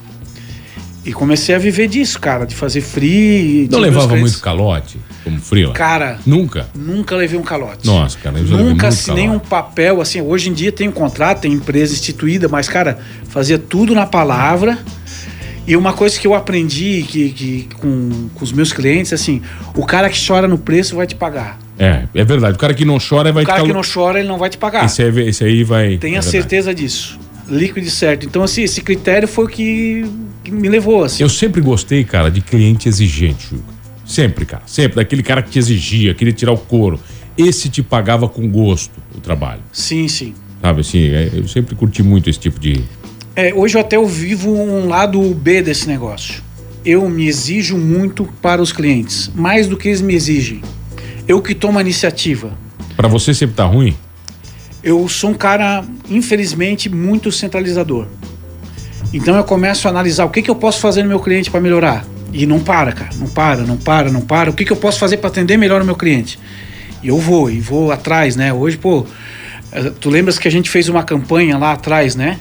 E 1.09 1.13
comecei 1.15 1.55
a 1.55 1.59
viver 1.59 1.89
disso, 1.89 2.21
cara, 2.21 2.45
de 2.45 2.55
fazer 2.55 2.83
free. 2.83 3.67
Não 3.73 3.79
levava 3.79 4.15
muito 4.15 4.39
calote 4.41 4.99
como 5.25 5.41
free? 5.41 5.73
Cara. 5.73 6.19
Nunca? 6.27 6.69
Nunca 6.75 7.17
levei 7.17 7.39
um 7.39 7.43
calote. 7.43 7.87
Nossa, 7.87 8.19
cara, 8.19 8.39
eu 8.39 8.47
já 8.47 8.57
Nunca 8.59 8.89
assinei 8.89 9.27
um 9.27 9.39
papel, 9.39 10.03
assim, 10.03 10.21
hoje 10.21 10.51
em 10.51 10.53
dia 10.53 10.71
tem 10.71 10.87
um 10.87 10.93
contrato, 10.93 11.41
tem 11.41 11.53
empresa 11.55 11.95
instituída, 11.95 12.47
mas, 12.47 12.69
cara, 12.69 12.99
fazia 13.31 13.59
tudo 13.59 13.95
na 13.95 14.05
palavra. 14.05 14.79
E 15.67 15.75
uma 15.79 15.95
coisa 15.95 16.21
que 16.21 16.27
eu 16.27 16.35
aprendi 16.35 17.03
que, 17.09 17.31
que 17.31 17.69
com, 17.79 18.29
com 18.35 18.45
os 18.45 18.53
meus 18.53 18.71
clientes, 18.71 19.15
assim, 19.15 19.41
o 19.75 19.87
cara 19.87 20.11
que 20.11 20.27
chora 20.27 20.47
no 20.47 20.59
preço 20.59 20.95
vai 20.95 21.07
te 21.07 21.15
pagar. 21.15 21.59
É, 21.79 22.03
é 22.15 22.25
verdade. 22.25 22.57
O 22.57 22.59
cara 22.59 22.75
que 22.75 22.85
não 22.85 22.99
chora 22.99 23.33
vai 23.33 23.45
O 23.45 23.47
cara 23.47 23.63
que 23.63 23.73
não 23.73 23.81
chora, 23.83 24.19
ele 24.19 24.29
não 24.29 24.37
vai 24.37 24.51
te 24.51 24.59
pagar. 24.59 24.85
Esse 24.85 25.03
aí, 25.03 25.29
esse 25.29 25.43
aí 25.43 25.65
vai. 25.65 25.97
Tenha 25.97 26.19
é 26.19 26.23
certeza 26.23 26.75
disso 26.75 27.19
líquido 27.49 27.87
e 27.87 27.91
certo. 27.91 28.27
Então, 28.27 28.43
assim, 28.43 28.63
esse 28.63 28.81
critério 28.81 29.27
foi 29.27 29.45
o 29.45 29.49
que, 29.49 30.05
que 30.45 30.51
me 30.51 30.69
levou, 30.69 31.05
assim. 31.05 31.23
Eu 31.23 31.29
sempre 31.29 31.61
gostei, 31.61 32.05
cara, 32.05 32.31
de 32.31 32.41
cliente 32.41 32.89
exigente, 32.89 33.49
Juca. 33.51 33.79
Sempre, 34.05 34.47
cara. 34.47 34.63
Sempre. 34.67 34.97
Daquele 34.97 35.23
cara 35.23 35.43
que 35.43 35.51
te 35.51 35.59
exigia, 35.59 36.15
queria 36.15 36.33
tirar 36.33 36.53
o 36.53 36.59
couro. 36.59 36.99
Esse 37.37 37.69
te 37.69 37.83
pagava 37.83 38.29
com 38.29 38.49
gosto 38.49 38.99
o 39.15 39.21
trabalho. 39.21 39.61
Sim, 39.73 40.09
sim. 40.09 40.35
Sabe 40.61 40.81
assim, 40.81 41.09
é, 41.11 41.31
eu 41.35 41.47
sempre 41.47 41.77
curti 41.77 42.03
muito 42.03 42.29
esse 42.29 42.39
tipo 42.39 42.59
de. 42.59 42.83
É, 43.37 43.55
hoje 43.55 43.77
eu 43.77 43.81
até 43.81 43.97
eu 43.97 44.07
vivo 44.07 44.53
um 44.53 44.89
lado 44.89 45.23
B 45.35 45.63
desse 45.63 45.87
negócio. 45.87 46.43
Eu 46.85 47.09
me 47.09 47.29
exijo 47.29 47.77
muito 47.77 48.25
para 48.41 48.63
os 48.63 48.73
clientes, 48.73 49.31
mais 49.35 49.69
do 49.69 49.77
que 49.77 49.89
eles 49.89 50.01
me 50.01 50.15
exigem. 50.15 50.63
Eu 51.29 51.41
que 51.43 51.55
tomo 51.55 51.79
a 51.79 51.83
iniciativa. 51.83 52.57
Para 52.97 53.07
você 53.07 53.35
sempre 53.35 53.55
tá 53.55 53.65
ruim? 53.65 53.95
Eu 54.89 55.07
sou 55.07 55.31
um 55.31 55.35
cara, 55.35 55.85
infelizmente, 56.09 56.89
muito 56.89 57.31
centralizador. 57.31 58.07
Então 59.13 59.37
eu 59.37 59.45
começo 59.45 59.87
a 59.87 59.91
analisar 59.91 60.25
o 60.25 60.31
que, 60.31 60.41
que 60.41 60.51
eu 60.51 60.55
posso 60.55 60.81
fazer 60.81 61.03
no 61.03 61.09
meu 61.11 61.21
cliente 61.21 61.51
para 61.51 61.61
melhorar. 61.61 62.07
E 62.33 62.47
não 62.47 62.61
para, 62.61 62.93
cara. 62.93 63.11
Não 63.17 63.29
para, 63.29 63.63
não 63.63 63.77
para, 63.77 64.11
não 64.11 64.21
para. 64.23 64.51
O 64.51 64.55
que, 64.55 64.65
que 64.65 64.73
eu 64.73 64.77
posso 64.77 64.99
fazer 64.99 65.19
para 65.19 65.29
atender 65.29 65.59
melhor 65.59 65.83
o 65.83 65.85
meu 65.85 65.95
cliente? 65.95 66.39
E 67.03 67.09
eu 67.09 67.19
vou, 67.19 67.51
e 67.51 67.61
vou 67.61 67.93
atrás, 67.93 68.35
né? 68.35 68.53
Hoje, 68.53 68.79
pô, 68.79 69.07
eh, 69.73 69.93
tu 70.01 70.09
lembras 70.09 70.39
que 70.39 70.49
a 70.49 70.51
gente 70.51 70.71
fez 70.71 70.89
uma 70.89 71.03
campanha 71.03 71.59
lá 71.59 71.73
atrás, 71.73 72.17
né? 72.17 72.39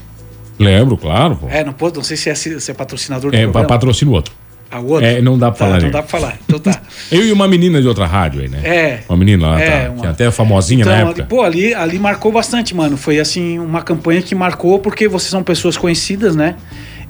Lembro, 0.58 0.98
claro. 0.98 1.36
Pô. 1.36 1.48
É, 1.50 1.63
não, 1.63 1.74
pô, 1.74 1.89
não 1.89 2.04
sei 2.04 2.18
se 2.18 2.30
é, 2.30 2.36
se 2.36 2.72
é 2.72 2.74
patrocinador 2.74 3.32
do 3.32 3.38
é, 3.38 3.44
programa. 3.44 3.66
É, 3.66 3.68
patrocina 3.68 4.12
o 4.12 4.13
outro. 4.13 4.34
A 4.69 4.79
outra? 4.79 5.07
É, 5.07 5.21
não 5.21 5.38
dá 5.38 5.50
pra 5.51 5.57
Tá, 5.59 5.65
falar. 5.65 5.81
Não 5.81 5.89
dá 5.91 6.01
pra 6.03 6.19
falar. 6.19 6.38
Então 6.45 6.59
tá. 6.59 6.81
Eu 7.12 7.25
e 7.25 7.31
uma 7.31 7.47
menina 7.47 7.81
de 7.81 7.88
outra 7.88 8.05
rádio 8.05 8.41
aí, 8.41 8.50
né? 8.50 8.59
É. 8.63 9.00
Uma 9.07 9.17
menina 9.17 9.47
lá, 9.47 9.62
É, 9.62 9.86
tá, 9.86 9.91
uma- 9.91 10.09
até 10.09 10.29
famosinha 10.29 10.83
na 10.86 10.97
Então, 10.97 11.09
época. 11.09 11.25
pô, 11.25 11.41
ali, 11.41 11.74
ali 11.74 11.97
marcou 11.97 12.31
bastante, 12.31 12.75
mano. 12.75 12.97
Foi 12.97 13.19
assim, 13.19 13.57
uma 13.59 13.81
campanha 13.81 14.21
que 14.21 14.36
marcou 14.36 14.79
porque 14.79 15.07
vocês 15.07 15.29
são 15.31 15.41
pessoas 15.43 15.77
conhecidas, 15.77 16.36
né? 16.36 16.55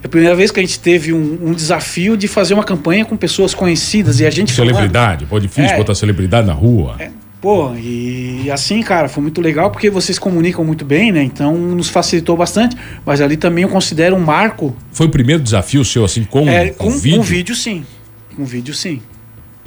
É 0.04 0.06
a 0.06 0.10
primeira 0.10 0.36
vez 0.36 0.52
que 0.52 0.60
a 0.60 0.64
gente 0.64 0.80
teve 0.80 1.12
um, 1.12 1.40
um 1.42 1.54
desafio 1.54 2.16
de 2.16 2.28
fazer 2.28 2.54
uma 2.54 2.64
campanha 2.64 3.04
com 3.04 3.18
pessoas 3.18 3.56
conhecidas 3.56 4.20
e 4.20 4.26
a 4.28 4.30
gente 4.30 4.52
Celebridade, 4.52 5.26
pô, 5.26 5.40
difícil 5.40 5.72
É. 5.74 5.78
botar 5.78 5.96
celebridade 5.96 6.46
na 6.46 6.54
rua. 6.54 6.92
"Mano, 7.00 7.02
é, 7.02 7.12
Pô, 7.40 7.72
e 7.76 8.50
assim, 8.52 8.82
cara, 8.82 9.08
foi 9.08 9.22
muito 9.22 9.40
legal 9.42 9.70
porque 9.70 9.90
vocês 9.92 10.18
comunicam 10.18 10.66
muito 10.66 10.84
bem, 10.84 11.12
né? 11.12 11.22
Então 11.24 11.56
nos 11.56 11.88
facilitou 11.88 12.36
bastante. 12.36 12.76
Mas 13.06 13.22
ali 13.22 13.38
também 13.38 13.64
eu 13.64 13.70
considero 13.70 14.16
um 14.16 14.20
marco. 14.20 14.76
Foi 14.92 15.06
o 15.06 15.10
primeiro 15.10 15.42
desafio 15.44 15.86
seu, 15.86 16.04
assim, 16.04 16.24
com, 16.24 16.50
é, 16.50 16.70
com, 16.70 16.86
com, 16.86 16.98
vídeo? 16.98 17.18
com 17.18 17.24
vídeo, 17.24 17.56
sim. 17.56 17.86
Com 18.36 18.44
vídeo, 18.44 18.74
sim. 18.74 19.02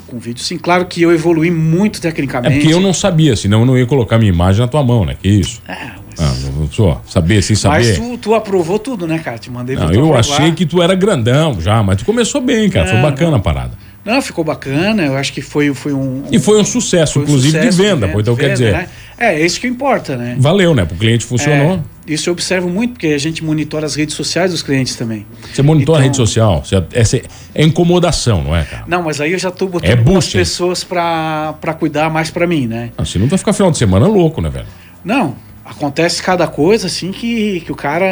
Com 0.09 0.19
vídeo, 0.19 0.43
sim. 0.43 0.59
Claro 0.59 0.87
que 0.87 1.01
eu 1.03 1.13
evoluí 1.13 1.51
muito 1.51 1.99
É 1.99 2.03
tecnicamente. 2.03 2.59
porque 2.59 2.75
eu 2.75 2.81
não 2.81 2.93
sabia, 2.93 3.37
senão 3.37 3.61
eu 3.61 3.67
não 3.67 3.79
ia 3.79 3.87
colocar 3.87 4.19
minha 4.19 4.33
imagem 4.33 4.61
na 4.63 4.67
tua 4.69 4.83
mão, 4.83 5.05
né? 5.05 5.15
Que 5.21 5.29
isso? 5.29 5.63
Mas- 5.69 6.01
Ah, 6.19 6.35
só 6.73 7.01
saber 7.07 7.41
sem 7.41 7.57
saber. 7.57 7.77
Mas 7.77 7.97
tu, 7.99 8.19
tu 8.19 8.35
aprovou 8.35 8.79
tudo, 8.79 9.07
né, 9.07 9.19
cara? 9.21 9.39
Te 9.39 9.51
mandei 9.51 9.75
Não, 9.77 9.85
eu 9.85 10.01
aprovar. 10.15 10.19
achei 10.19 10.53
que 10.53 10.67
tu 10.67 10.83
era 10.83 10.95
grandão 10.95 11.59
já, 11.61 11.83
mas 11.83 11.97
tu 11.99 12.05
começou 12.05 12.41
bem, 12.43 12.69
cara. 12.69 12.87
Foi 12.87 12.97
Não, 12.97 13.03
bacana 13.03 13.37
a 13.39 13.41
parada. 13.41 13.71
Não, 14.05 14.23
ficou 14.23 14.43
bacana. 14.43 15.05
Eu 15.05 15.17
acho 15.17 15.33
que 15.33 15.41
foi, 15.43 15.73
foi 15.75 15.93
um. 15.93 16.25
E 16.33 16.39
foi 16.39 16.59
um 16.61 16.65
sucesso, 16.65 17.15
foi 17.15 17.23
um 17.23 17.25
inclusive, 17.27 17.59
sucesso 17.59 17.77
de 17.77 17.83
venda. 17.83 18.09
pô, 18.09 18.21
então 18.21 18.35
de 18.35 18.41
quer 18.41 18.47
venda, 18.49 18.59
dizer, 18.59 18.73
né? 18.73 18.89
É, 19.19 19.35
é 19.41 19.45
isso 19.45 19.61
que 19.61 19.67
importa, 19.67 20.17
né? 20.17 20.37
valeu, 20.39 20.75
né? 20.75 20.85
Pro 20.87 20.97
cliente 20.97 21.27
funcionou. 21.27 21.75
É, 22.07 22.13
isso 22.13 22.31
eu 22.31 22.33
observo 22.33 22.69
muito, 22.71 22.93
porque 22.95 23.09
a 23.09 23.19
gente 23.19 23.45
monitora 23.45 23.85
as 23.85 23.95
redes 23.95 24.15
sociais 24.15 24.51
dos 24.53 24.63
clientes 24.63 24.95
também. 24.97 25.27
Você 25.53 25.61
monitora 25.63 25.99
a 25.99 26.01
Então- 26.01 26.05
rede 26.07 26.17
social. 26.17 26.65
Você, 26.65 26.83
essa 26.95 27.19
é, 27.19 27.23
é 27.55 27.63
incomodação, 27.63 28.43
não 28.43 28.57
é, 28.57 28.65
cara? 28.65 28.85
Não, 28.87 29.03
mas 29.03 29.21
aí 29.21 29.33
eu 29.33 29.39
já 29.39 29.51
tô 29.51 29.67
botando 29.67 29.91
É 29.91 29.93
algumas 29.99 30.27
pessoas 30.33 30.83
pra 30.83 31.55
cuidar 31.79 32.09
mais 32.09 32.31
pra 32.31 32.47
mim, 32.47 32.67
né? 32.67 32.91
Ah, 32.97 33.05
senão 33.05 33.27
vai 33.27 33.39
ficar 33.39 33.53
final 33.53 33.71
de 33.71 33.77
semana 33.77 34.07
louco, 34.07 34.41
né, 34.41 34.49
velho? 34.49 34.67
Não, 35.05 35.37
acontece 35.65 36.23
cada 36.23 36.47
coisa 36.47 36.87
assim 36.87 37.13
que, 37.13 37.61
que 37.61 37.71
o 37.71 37.75
cara. 37.77 38.07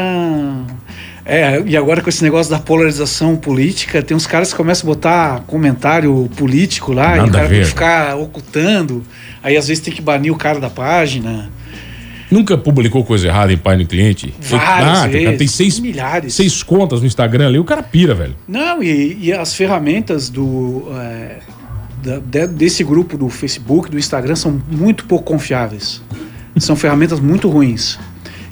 É, 1.30 1.62
e 1.66 1.76
agora 1.76 2.00
com 2.00 2.08
esse 2.08 2.22
negócio 2.24 2.50
da 2.50 2.58
polarização 2.58 3.36
política, 3.36 4.02
tem 4.02 4.16
uns 4.16 4.26
caras 4.26 4.50
que 4.50 4.56
começam 4.56 4.90
a 4.90 4.94
botar 4.94 5.40
comentário 5.46 6.26
político 6.36 6.90
lá 6.90 7.16
e 7.16 7.18
Nada 7.18 7.28
o 7.28 7.32
cara 7.32 7.48
tem 7.50 7.60
que 7.60 7.66
ficar 7.66 8.16
ocultando. 8.16 9.02
Aí 9.42 9.54
às 9.54 9.68
vezes 9.68 9.82
tem 9.84 9.92
que 9.92 10.00
banir 10.00 10.32
o 10.32 10.36
cara 10.36 10.58
da 10.58 10.70
página. 10.70 11.50
Nunca 12.30 12.56
publicou 12.56 13.04
coisa 13.04 13.26
errada 13.28 13.52
em 13.52 13.58
página 13.58 13.84
de 13.84 13.90
cliente? 13.90 14.34
Várias 14.40 14.98
Ah, 15.00 15.06
vezes. 15.06 15.38
tem 15.38 15.46
seis, 15.46 15.78
milhares. 15.78 16.32
seis 16.34 16.62
contas 16.62 17.00
no 17.02 17.06
Instagram 17.06 17.46
ali, 17.48 17.58
o 17.58 17.64
cara 17.64 17.82
pira, 17.82 18.14
velho. 18.14 18.34
Não, 18.46 18.82
e, 18.82 19.18
e 19.20 19.32
as 19.32 19.54
ferramentas 19.54 20.30
do 20.30 20.84
é, 20.94 21.36
da- 22.02 22.18
de- 22.18 22.46
desse 22.54 22.82
grupo 22.82 23.18
do 23.18 23.28
Facebook, 23.28 23.90
do 23.90 23.98
Instagram, 23.98 24.34
são 24.36 24.62
muito 24.70 25.04
pouco 25.04 25.24
confiáveis. 25.26 26.00
São 26.58 26.74
ferramentas 26.74 27.20
muito 27.20 27.48
ruins. 27.50 27.98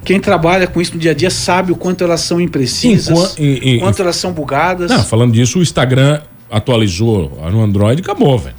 Quem 0.07 0.21
trabalha 0.21 0.67
com 0.67 0.81
isso 0.81 0.95
no 0.95 0.99
dia 1.01 1.11
a 1.11 1.15
dia 1.15 1.29
sabe 1.31 1.73
o 1.73 1.77
quanto 1.77 2.03
elas 2.05 2.21
são 2.23 2.41
imprecisas, 2.41 3.37
o 3.77 3.81
quanto 3.81 4.01
elas 4.01 4.17
são 4.17 4.33
bugadas. 4.33 4.91
Não, 4.91 5.03
falando 5.05 5.33
disso, 5.33 5.59
o 5.59 5.63
Instagram 5.63 6.21
atualizou 6.51 7.39
no 7.51 7.63
Android 7.63 8.01
e 8.01 8.03
acabou, 8.03 8.39
velho. 8.39 8.55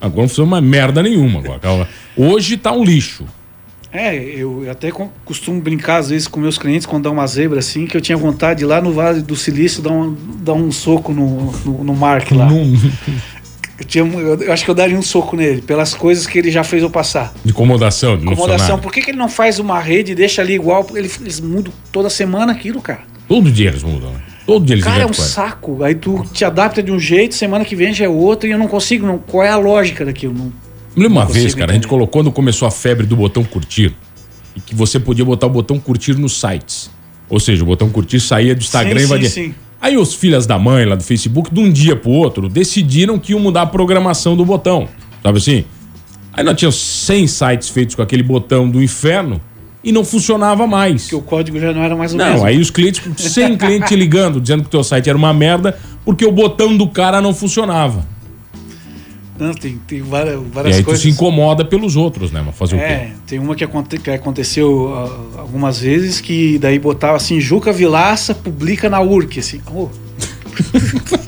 Agora 0.00 0.20
não 0.20 0.26
precisa 0.26 0.46
mais 0.46 0.62
merda 0.62 1.02
nenhuma. 1.02 1.40
Agora. 1.40 1.88
Hoje 2.16 2.56
tá 2.58 2.70
um 2.72 2.84
lixo. 2.84 3.24
É, 3.90 4.14
eu 4.16 4.66
até 4.70 4.90
co- 4.90 5.08
costumo 5.24 5.60
brincar 5.60 5.98
às 5.98 6.10
vezes 6.10 6.26
com 6.26 6.40
meus 6.40 6.58
clientes 6.58 6.84
quando 6.84 7.04
dá 7.04 7.10
uma 7.12 7.24
zebra 7.28 7.60
assim, 7.60 7.86
que 7.86 7.96
eu 7.96 8.00
tinha 8.00 8.18
vontade 8.18 8.58
de 8.58 8.64
ir 8.64 8.66
lá 8.66 8.80
no 8.82 8.92
Vale 8.92 9.22
do 9.22 9.36
Silício 9.36 9.80
dar 9.80 9.92
um, 9.92 10.16
dar 10.42 10.52
um 10.54 10.72
soco 10.72 11.12
no, 11.12 11.52
no, 11.64 11.84
no 11.84 11.94
Mark 11.94 12.30
lá. 12.32 12.44
Num- 12.46 12.76
Eu, 13.78 13.84
tinha, 13.84 14.04
eu, 14.04 14.40
eu 14.42 14.52
acho 14.52 14.64
que 14.64 14.70
eu 14.70 14.74
daria 14.74 14.96
um 14.96 15.02
soco 15.02 15.36
nele, 15.36 15.60
pelas 15.60 15.94
coisas 15.94 16.26
que 16.26 16.38
ele 16.38 16.50
já 16.50 16.62
fez 16.62 16.82
eu 16.82 16.90
passar. 16.90 17.34
de 17.44 17.50
incomodação, 17.50 18.16
de 18.16 18.24
Incomodação, 18.24 18.78
por 18.78 18.92
que, 18.92 19.02
que 19.02 19.10
ele 19.10 19.18
não 19.18 19.28
faz 19.28 19.58
uma 19.58 19.80
rede 19.80 20.12
e 20.12 20.14
deixa 20.14 20.42
ali 20.42 20.54
igual? 20.54 20.86
Ele- 20.94 21.10
Eles 21.20 21.40
mudam 21.40 21.72
toda 21.90 22.08
semana 22.08 22.52
aquilo, 22.52 22.80
cara. 22.80 23.00
Todo 23.28 23.50
dia 23.50 23.68
eles 23.70 23.82
mudam, 23.82 24.12
né? 24.12 24.20
Todo 24.46 24.64
dia 24.64 24.74
eles 24.74 24.84
Cara, 24.84 25.02
é 25.02 25.06
um 25.06 25.08
coisa. 25.08 25.22
saco. 25.24 25.82
Aí 25.82 25.94
tu 25.94 26.22
te 26.32 26.44
adapta 26.44 26.82
de 26.82 26.92
um 26.92 27.00
jeito, 27.00 27.34
semana 27.34 27.64
que 27.64 27.74
vem 27.74 27.92
já 27.94 28.04
é 28.04 28.08
outro, 28.08 28.46
e 28.46 28.52
eu 28.52 28.58
não 28.58 28.68
consigo. 28.68 29.06
Não, 29.06 29.18
qual 29.18 29.42
é 29.42 29.48
a 29.48 29.56
lógica 29.56 30.04
daquilo? 30.04 30.34
Não, 30.34 30.44
Me 30.94 31.02
lembro 31.02 31.12
uma 31.18 31.24
vez, 31.24 31.54
cara, 31.54 31.72
a 31.72 31.74
gente 31.74 31.78
entender. 31.84 31.88
colocou 31.88 32.22
quando 32.22 32.30
começou 32.30 32.68
a 32.68 32.70
febre 32.70 33.06
do 33.06 33.16
botão 33.16 33.42
curtir. 33.42 33.94
E 34.54 34.60
que 34.60 34.74
você 34.74 35.00
podia 35.00 35.24
botar 35.24 35.46
o 35.46 35.50
botão 35.50 35.80
curtir 35.80 36.14
nos 36.14 36.38
sites. 36.38 36.90
Ou 37.28 37.40
seja, 37.40 37.62
o 37.62 37.66
botão 37.66 37.88
curtir 37.88 38.20
saía 38.20 38.54
do 38.54 38.60
Instagram 38.60 38.98
Sim, 38.98 39.02
e 39.02 39.06
invadia. 39.06 39.28
sim, 39.30 39.44
sim. 39.46 39.54
Aí 39.84 39.98
os 39.98 40.14
filhas 40.14 40.46
da 40.46 40.58
mãe 40.58 40.86
lá 40.86 40.94
do 40.94 41.02
Facebook, 41.02 41.52
de 41.52 41.60
um 41.60 41.70
dia 41.70 41.94
pro 41.94 42.10
outro, 42.10 42.48
decidiram 42.48 43.18
que 43.18 43.32
iam 43.32 43.38
mudar 43.38 43.60
a 43.60 43.66
programação 43.66 44.34
do 44.34 44.42
botão. 44.42 44.88
Sabe 45.22 45.36
assim? 45.36 45.64
Aí 46.32 46.42
nós 46.42 46.56
tínhamos 46.56 46.76
100 46.76 47.26
sites 47.26 47.68
feitos 47.68 47.94
com 47.94 48.00
aquele 48.00 48.22
botão 48.22 48.66
do 48.66 48.82
inferno 48.82 49.38
e 49.84 49.92
não 49.92 50.02
funcionava 50.02 50.66
mais. 50.66 51.02
porque 51.02 51.16
o 51.16 51.20
código 51.20 51.60
já 51.60 51.70
não 51.74 51.82
era 51.82 51.94
mais 51.94 52.14
o 52.14 52.16
Não, 52.16 52.30
mesmo. 52.30 52.46
aí 52.46 52.58
os 52.58 52.70
clientes, 52.70 53.02
100 53.14 53.58
clientes 53.58 53.90
te 53.90 53.94
ligando, 53.94 54.40
dizendo 54.40 54.62
que 54.62 54.68
o 54.68 54.70
teu 54.70 54.82
site 54.82 55.10
era 55.10 55.18
uma 55.18 55.34
merda 55.34 55.78
porque 56.02 56.24
o 56.24 56.32
botão 56.32 56.74
do 56.74 56.88
cara 56.88 57.20
não 57.20 57.34
funcionava. 57.34 58.06
Não, 59.38 59.52
tem, 59.52 59.78
tem 59.86 60.00
várias, 60.00 60.40
E 60.40 60.44
várias 60.52 60.76
aí 60.76 60.82
tu 60.82 60.86
coisas. 60.86 61.02
se 61.02 61.10
incomoda 61.10 61.64
pelos 61.64 61.96
outros, 61.96 62.30
né? 62.30 62.40
Mas 62.44 62.56
fazer 62.56 62.76
o 62.76 62.78
quê? 62.78 62.84
É, 62.84 63.12
tem 63.26 63.38
uma 63.40 63.54
que, 63.56 63.64
aconte- 63.64 63.98
que 63.98 64.10
aconteceu 64.10 64.92
ah, 64.94 65.40
algumas 65.40 65.80
vezes 65.80 66.20
que 66.20 66.56
daí 66.58 66.78
botava 66.78 67.16
assim, 67.16 67.40
Juca 67.40 67.72
Vilaça 67.72 68.34
publica 68.34 68.88
na 68.88 69.00
URC, 69.00 69.40
assim. 69.40 69.60
Oh, 69.74 69.88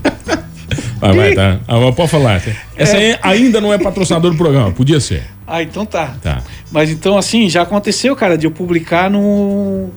Vai, 0.98 1.12
vai, 1.14 1.34
tá. 1.34 1.60
Ah, 1.68 1.92
pode 1.92 2.10
falar. 2.10 2.42
Essa 2.74 2.96
aí 2.96 3.18
ainda 3.22 3.60
não 3.60 3.72
é 3.72 3.78
patrocinador 3.78 4.30
do 4.30 4.36
programa, 4.36 4.72
podia 4.72 4.98
ser. 4.98 5.24
Ah, 5.46 5.62
então 5.62 5.84
tá. 5.84 6.16
Tá. 6.22 6.42
Mas 6.72 6.90
então, 6.90 7.18
assim, 7.18 7.48
já 7.50 7.62
aconteceu, 7.62 8.16
cara, 8.16 8.36
de 8.38 8.46
eu 8.46 8.50
publicar 8.50 9.10
no. 9.10 9.90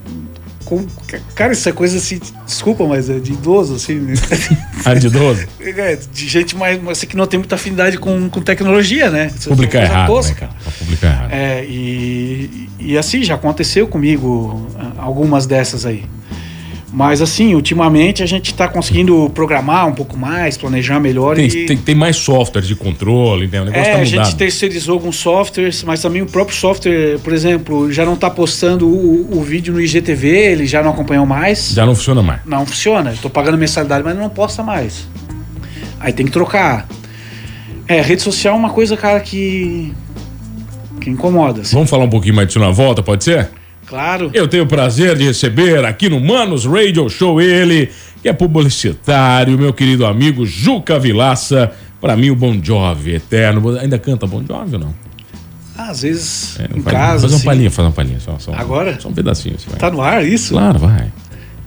Com- 0.70 0.86
Cara, 1.36 1.54
isso 1.54 1.68
é 1.68 1.72
coisa 1.72 1.98
assim. 1.98 2.20
Desculpa, 2.46 2.86
mas 2.86 3.10
é 3.10 3.20
de 3.20 3.34
idoso, 3.34 3.76
assim. 3.76 3.96
né? 3.96 4.14
Ah, 4.86 4.94
de 4.94 5.10
12? 5.10 5.48
É, 5.80 5.96
de 5.96 6.28
gente 6.28 6.56
mais. 6.56 6.86
Assim, 6.88 7.08
que 7.08 7.16
não 7.18 7.26
tem 7.28 7.40
muita 7.40 7.56
afinidade 7.56 7.98
com, 7.98 8.30
com 8.30 8.42
tecnologia, 8.42 9.10
né? 9.10 9.32
Isso 9.38 9.50
Publicar 9.50 9.84
errado, 9.84 10.08
tosca. 10.08 10.34
né, 10.34 10.40
cara? 10.40 10.52
Pra 10.64 10.72
publicar 10.74 11.08
errado. 11.08 11.32
É, 11.32 11.66
e, 11.66 12.70
e 12.80 12.98
assim, 12.98 13.24
já 13.24 13.36
aconteceu 13.36 13.88
comigo 13.88 14.68
ah, 14.78 14.94
algumas 14.98 15.46
dessas 15.46 15.86
aí. 15.86 16.04
Mas 16.91 17.22
assim, 17.22 17.53
ultimamente 17.53 18.24
a 18.24 18.25
gente 18.25 18.53
tá 18.53 18.67
conseguindo 18.67 19.29
programar 19.34 19.88
um 19.88 19.93
pouco 19.93 20.17
mais, 20.17 20.58
planejar 20.58 21.00
melhor 21.00 21.36
Tem, 21.36 21.46
e. 21.46 21.65
tem, 21.65 21.77
tem 21.77 21.96
mais 21.96 22.15
software 22.17 22.63
de 22.63 22.75
controle, 22.75 23.48
né? 23.48 23.62
O 23.62 23.65
negócio 23.65 23.89
É, 23.89 23.93
tá 23.93 24.00
a 24.00 24.03
gente 24.03 24.36
terceirizou 24.36 24.96
alguns 24.96 25.17
softwares, 25.17 25.84
mas 25.84 26.01
também 26.01 26.22
o 26.22 26.25
próprio 26.25 26.58
software, 26.58 27.19
por 27.24 27.31
exemplo, 27.31 27.91
já 27.91 28.05
não 28.05 28.13
está 28.13 28.29
postando 28.29 28.88
o, 28.88 29.38
o 29.38 29.43
vídeo 29.43 29.74
no 29.74 29.79
IGTV, 29.79 30.27
ele 30.27 30.65
já 30.65 30.81
não 30.81 30.91
acompanhou 30.91 31.25
mais. 31.25 31.69
Já 31.69 31.86
não 31.86 31.93
funciona 31.93 32.24
mais. 32.24 32.41
Não 32.46 32.65
funciona. 32.65 33.12
Estou 33.12 33.29
pagando 33.29 33.58
mensalidade, 33.58 34.03
mas 34.03 34.17
não 34.17 34.29
posta 34.29 34.63
mais. 34.63 35.08
Aí 36.00 36.12
tem 36.12 36.25
que 36.25 36.31
trocar. 36.31 36.88
É, 37.88 38.01
rede 38.01 38.22
social 38.22 38.55
é 38.55 38.58
uma 38.58 38.69
coisa, 38.72 38.98
cara, 38.98 39.19
que. 39.19 39.93
que 41.01 41.10
incomoda. 41.10 41.62
assim. 41.62 41.75
Vamos 41.75 41.89
falar 41.89 42.05
um 42.05 42.10
pouquinho 42.10 42.36
mais 42.36 42.48
disso 42.48 42.60
na 42.60 42.72
volta, 42.72 43.03
pode 43.03 43.24
ser? 43.24 43.59
Claro. 43.89 44.29
Eu 44.34 44.48
tenho 44.48 44.63
o 44.63 44.67
prazer 44.67 45.17
de 45.17 45.25
receber 45.25 45.84
aqui 45.84 46.08
no 46.08 46.19
Manos 46.22 46.65
Radio 46.65 47.10
Show 47.10 47.41
ele, 47.41 47.89
que 48.22 48.29
é 48.29 48.34
publicitário, 48.34 49.58
meu 49.58 49.74
querido 49.74 50.05
amigo 50.05 50.46
Juca 50.46 51.00
Vilaça. 51.00 51.72
Pra 52.00 52.15
mim, 52.15 52.29
o 52.29 52.36
Bon 52.36 52.58
Jovi 52.63 53.15
eterno. 53.15 53.77
Ainda 53.77 53.98
canta 54.00 54.25
Bon 54.25 54.41
Jovi 54.48 54.75
ou 54.75 54.79
não? 54.79 54.96
Às 55.75 56.01
vezes, 56.03 56.60
É, 56.60 56.65
em 56.77 56.81
faz, 56.81 56.96
casa. 56.96 57.22
faz 57.22 57.24
uma 57.31 57.36
assim, 57.38 57.46
palhinha, 57.46 57.72
faz 57.72 57.88
uma 57.88 57.93
palhinha. 57.93 58.19
Só, 58.19 58.38
só, 58.39 58.53
Agora? 58.53 59.00
Só 59.00 59.10
um 59.10 59.13
pedacinho. 59.13 59.55
Assim, 59.55 59.69
vai. 59.69 59.79
Tá 59.79 59.89
no 59.89 60.01
ar 60.01 60.25
isso? 60.25 60.53
Claro, 60.53 60.77
vai. 60.79 61.12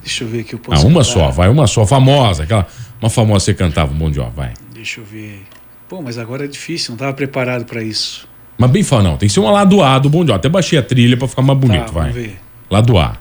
Deixa 0.03 0.25
eu 0.25 0.29
ver 0.29 0.41
aqui. 0.41 0.55
Eu 0.55 0.61
Ah, 0.63 0.67
posso 0.71 0.87
uma 0.87 1.01
cantar. 1.01 1.13
só, 1.13 1.31
vai, 1.31 1.49
uma 1.49 1.67
só, 1.67 1.85
famosa. 1.87 2.45
Aquela, 2.45 2.67
uma 3.01 3.11
famosa 3.11 3.45
você 3.47 3.55
cantava, 3.55 3.93
Bon 3.93 4.13
Jovi, 4.13 4.31
vai. 4.37 4.53
Deixa 4.75 5.01
eu 5.01 5.05
ver. 5.05 5.43
Pô, 5.89 6.01
mas 6.01 6.19
agora 6.19 6.45
é 6.45 6.49
difícil, 6.49 6.93
não 6.93 6.99
tava 6.99 7.13
preparado 7.13 7.65
para 7.65 7.83
isso. 7.83 8.27
Mas 8.59 8.71
bem 8.71 8.83
fala, 8.83 9.03
não, 9.03 9.17
tem 9.17 9.29
que 9.29 9.35
ser 9.35 9.41
uma 9.41 9.51
lado 9.51 9.83
A 9.83 9.99
do 9.99 10.09
Bon 10.09 10.21
Jovi. 10.21 10.33
Até 10.33 10.49
baixei 10.49 10.79
a 10.79 10.83
trilha 10.83 11.17
pra 11.17 11.27
ficar 11.27 11.43
mais 11.43 11.59
bonito, 11.59 11.87
tá, 11.87 11.93
vai. 11.93 12.11
ver. 12.11 12.39
Lado 12.71 12.99
A. 12.99 13.17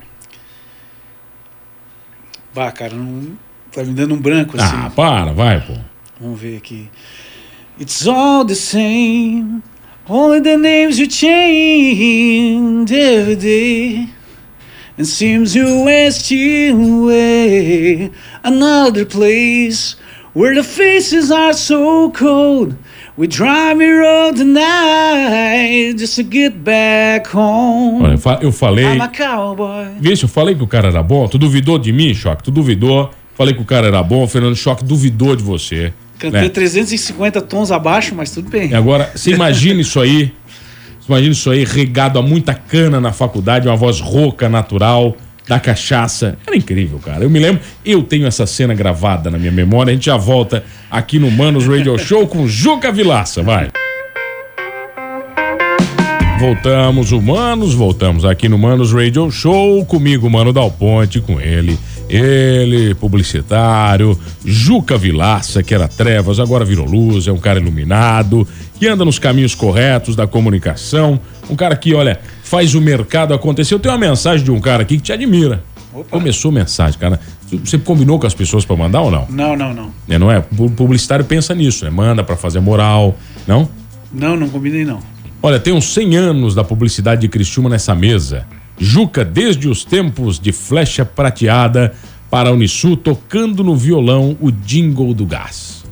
Bah, 2.53 2.71
cara, 2.71 2.93
não 2.93 3.31
tá 3.71 3.83
me 3.83 3.93
dando 3.93 4.13
um 4.13 4.19
branco 4.19 4.57
assim. 4.59 4.75
Ah, 4.75 4.91
para, 4.93 5.31
vai, 5.31 5.61
pô. 5.61 5.73
Vamos 6.19 6.39
ver 6.39 6.57
aqui. 6.57 6.89
It's 7.79 8.05
all 8.07 8.45
the 8.45 8.55
same. 8.55 9.63
Only 10.07 10.41
the 10.41 10.57
names 10.57 10.99
you 10.99 11.07
change 11.07 12.91
every 12.93 13.35
day. 13.35 14.09
And 14.97 15.05
seems 15.05 15.55
you 15.55 15.85
west 15.85 16.29
away 16.31 18.11
another 18.43 19.05
place 19.05 19.95
where 20.33 20.53
the 20.53 20.63
faces 20.63 21.31
are 21.31 21.53
so 21.53 22.11
cold. 22.11 22.75
We 23.21 23.27
drive 23.27 23.77
me 23.77 23.85
road 23.85 24.35
tonight 24.35 25.93
just 25.95 26.15
to 26.15 26.23
get 26.23 26.55
back 26.55 27.29
home. 27.31 28.03
Olha, 28.03 28.39
eu 28.41 28.51
falei. 28.51 28.95
I'm 28.95 28.99
a 28.99 29.09
cowboy. 29.09 29.89
Vixe, 29.99 30.23
eu 30.23 30.27
falei 30.27 30.55
que 30.55 30.63
o 30.63 30.67
cara 30.67 30.87
era 30.87 31.03
bom. 31.03 31.27
Tu 31.27 31.37
duvidou 31.37 31.77
de 31.77 31.91
mim, 31.91 32.15
Choque? 32.15 32.41
Tu 32.41 32.49
duvidou. 32.49 33.11
Falei 33.35 33.53
que 33.53 33.61
o 33.61 33.63
cara 33.63 33.85
era 33.85 34.01
bom, 34.01 34.23
o 34.23 34.27
Fernando 34.27 34.55
Choque 34.55 34.83
duvidou 34.83 35.35
de 35.35 35.43
você. 35.43 35.93
Cantei 36.17 36.41
né? 36.41 36.49
350 36.49 37.41
tons 37.43 37.69
abaixo, 37.69 38.15
mas 38.15 38.31
tudo 38.31 38.49
bem. 38.49 38.71
E 38.71 38.73
agora, 38.73 39.11
você 39.13 39.29
imagina 39.29 39.81
isso 39.81 39.99
aí, 39.99 40.33
imagina 41.07 41.31
isso 41.31 41.51
aí 41.51 41.63
regado 41.63 42.17
a 42.17 42.23
muita 42.23 42.55
cana 42.55 42.99
na 42.99 43.11
faculdade, 43.11 43.67
uma 43.67 43.77
voz 43.77 43.99
rouca, 43.99 44.49
natural, 44.49 45.15
da 45.51 45.59
cachaça. 45.59 46.37
Era 46.47 46.55
incrível, 46.55 46.97
cara. 46.97 47.25
Eu 47.25 47.29
me 47.29 47.37
lembro, 47.37 47.61
eu 47.83 48.01
tenho 48.03 48.25
essa 48.25 48.45
cena 48.45 48.73
gravada 48.73 49.29
na 49.29 49.37
minha 49.37 49.51
memória. 49.51 49.91
A 49.91 49.93
gente 49.93 50.05
já 50.05 50.15
volta 50.15 50.63
aqui 50.89 51.19
no 51.19 51.29
Manos 51.29 51.67
Radio 51.67 51.97
Show 51.97 52.25
com 52.25 52.47
Juca 52.47 52.89
Vilaça, 52.89 53.43
vai. 53.43 53.67
Voltamos, 56.39 57.11
humanos, 57.11 57.73
voltamos 57.73 58.23
aqui 58.23 58.47
no 58.47 58.57
Manos 58.57 58.93
Radio 58.93 59.29
Show, 59.29 59.85
comigo, 59.85 60.29
Mano 60.29 60.53
Dal 60.53 60.71
Ponte, 60.71 61.19
com 61.19 61.39
ele, 61.41 61.77
ele, 62.11 62.93
publicitário, 62.95 64.19
Juca 64.43 64.97
Vilaça, 64.97 65.63
que 65.63 65.73
era 65.73 65.87
trevas, 65.87 66.39
agora 66.39 66.65
virou 66.65 66.85
luz, 66.85 67.27
é 67.27 67.31
um 67.31 67.37
cara 67.37 67.59
iluminado, 67.59 68.45
que 68.77 68.87
anda 68.87 69.05
nos 69.05 69.17
caminhos 69.17 69.55
corretos 69.55 70.15
da 70.15 70.27
comunicação, 70.27 71.19
um 71.49 71.55
cara 71.55 71.75
que, 71.75 71.93
olha, 71.93 72.19
faz 72.43 72.75
o 72.75 72.81
mercado 72.81 73.33
acontecer. 73.33 73.73
Eu 73.73 73.79
tenho 73.79 73.93
uma 73.93 74.09
mensagem 74.09 74.43
de 74.43 74.51
um 74.51 74.59
cara 74.59 74.83
aqui 74.83 74.97
que 74.97 75.03
te 75.03 75.13
admira. 75.13 75.63
Opa. 75.93 76.09
Começou 76.09 76.51
mensagem, 76.51 76.99
cara. 76.99 77.19
Você 77.63 77.77
combinou 77.77 78.19
com 78.19 78.27
as 78.27 78.33
pessoas 78.33 78.65
para 78.65 78.75
mandar 78.75 79.01
ou 79.01 79.11
não? 79.11 79.27
Não, 79.29 79.55
não, 79.55 79.73
não. 79.73 79.91
É, 80.07 80.17
não 80.17 80.31
é? 80.31 80.43
O 80.57 80.69
publicitário 80.69 81.23
pensa 81.23 81.53
nisso, 81.53 81.85
né? 81.85 81.91
Manda 81.91 82.23
para 82.23 82.35
fazer 82.35 82.59
moral, 82.59 83.17
não? 83.47 83.69
Não, 84.13 84.35
não 84.35 84.49
combinei 84.49 84.83
não. 84.85 84.99
Olha, 85.43 85.59
tem 85.59 85.73
uns 85.73 85.93
100 85.93 86.15
anos 86.15 86.55
da 86.55 86.63
publicidade 86.63 87.21
de 87.21 87.27
Criciúma 87.27 87.69
nessa 87.69 87.95
mesa. 87.95 88.45
Juca, 88.81 89.23
desde 89.23 89.69
os 89.69 89.85
tempos 89.85 90.39
de 90.39 90.51
flecha 90.51 91.05
prateada 91.05 91.93
para 92.31 92.49
a 92.49 92.51
Unisul, 92.51 92.97
tocando 92.97 93.63
no 93.63 93.75
violão 93.75 94.35
o 94.41 94.51
jingle 94.51 95.13
do 95.13 95.23
gás. 95.23 95.85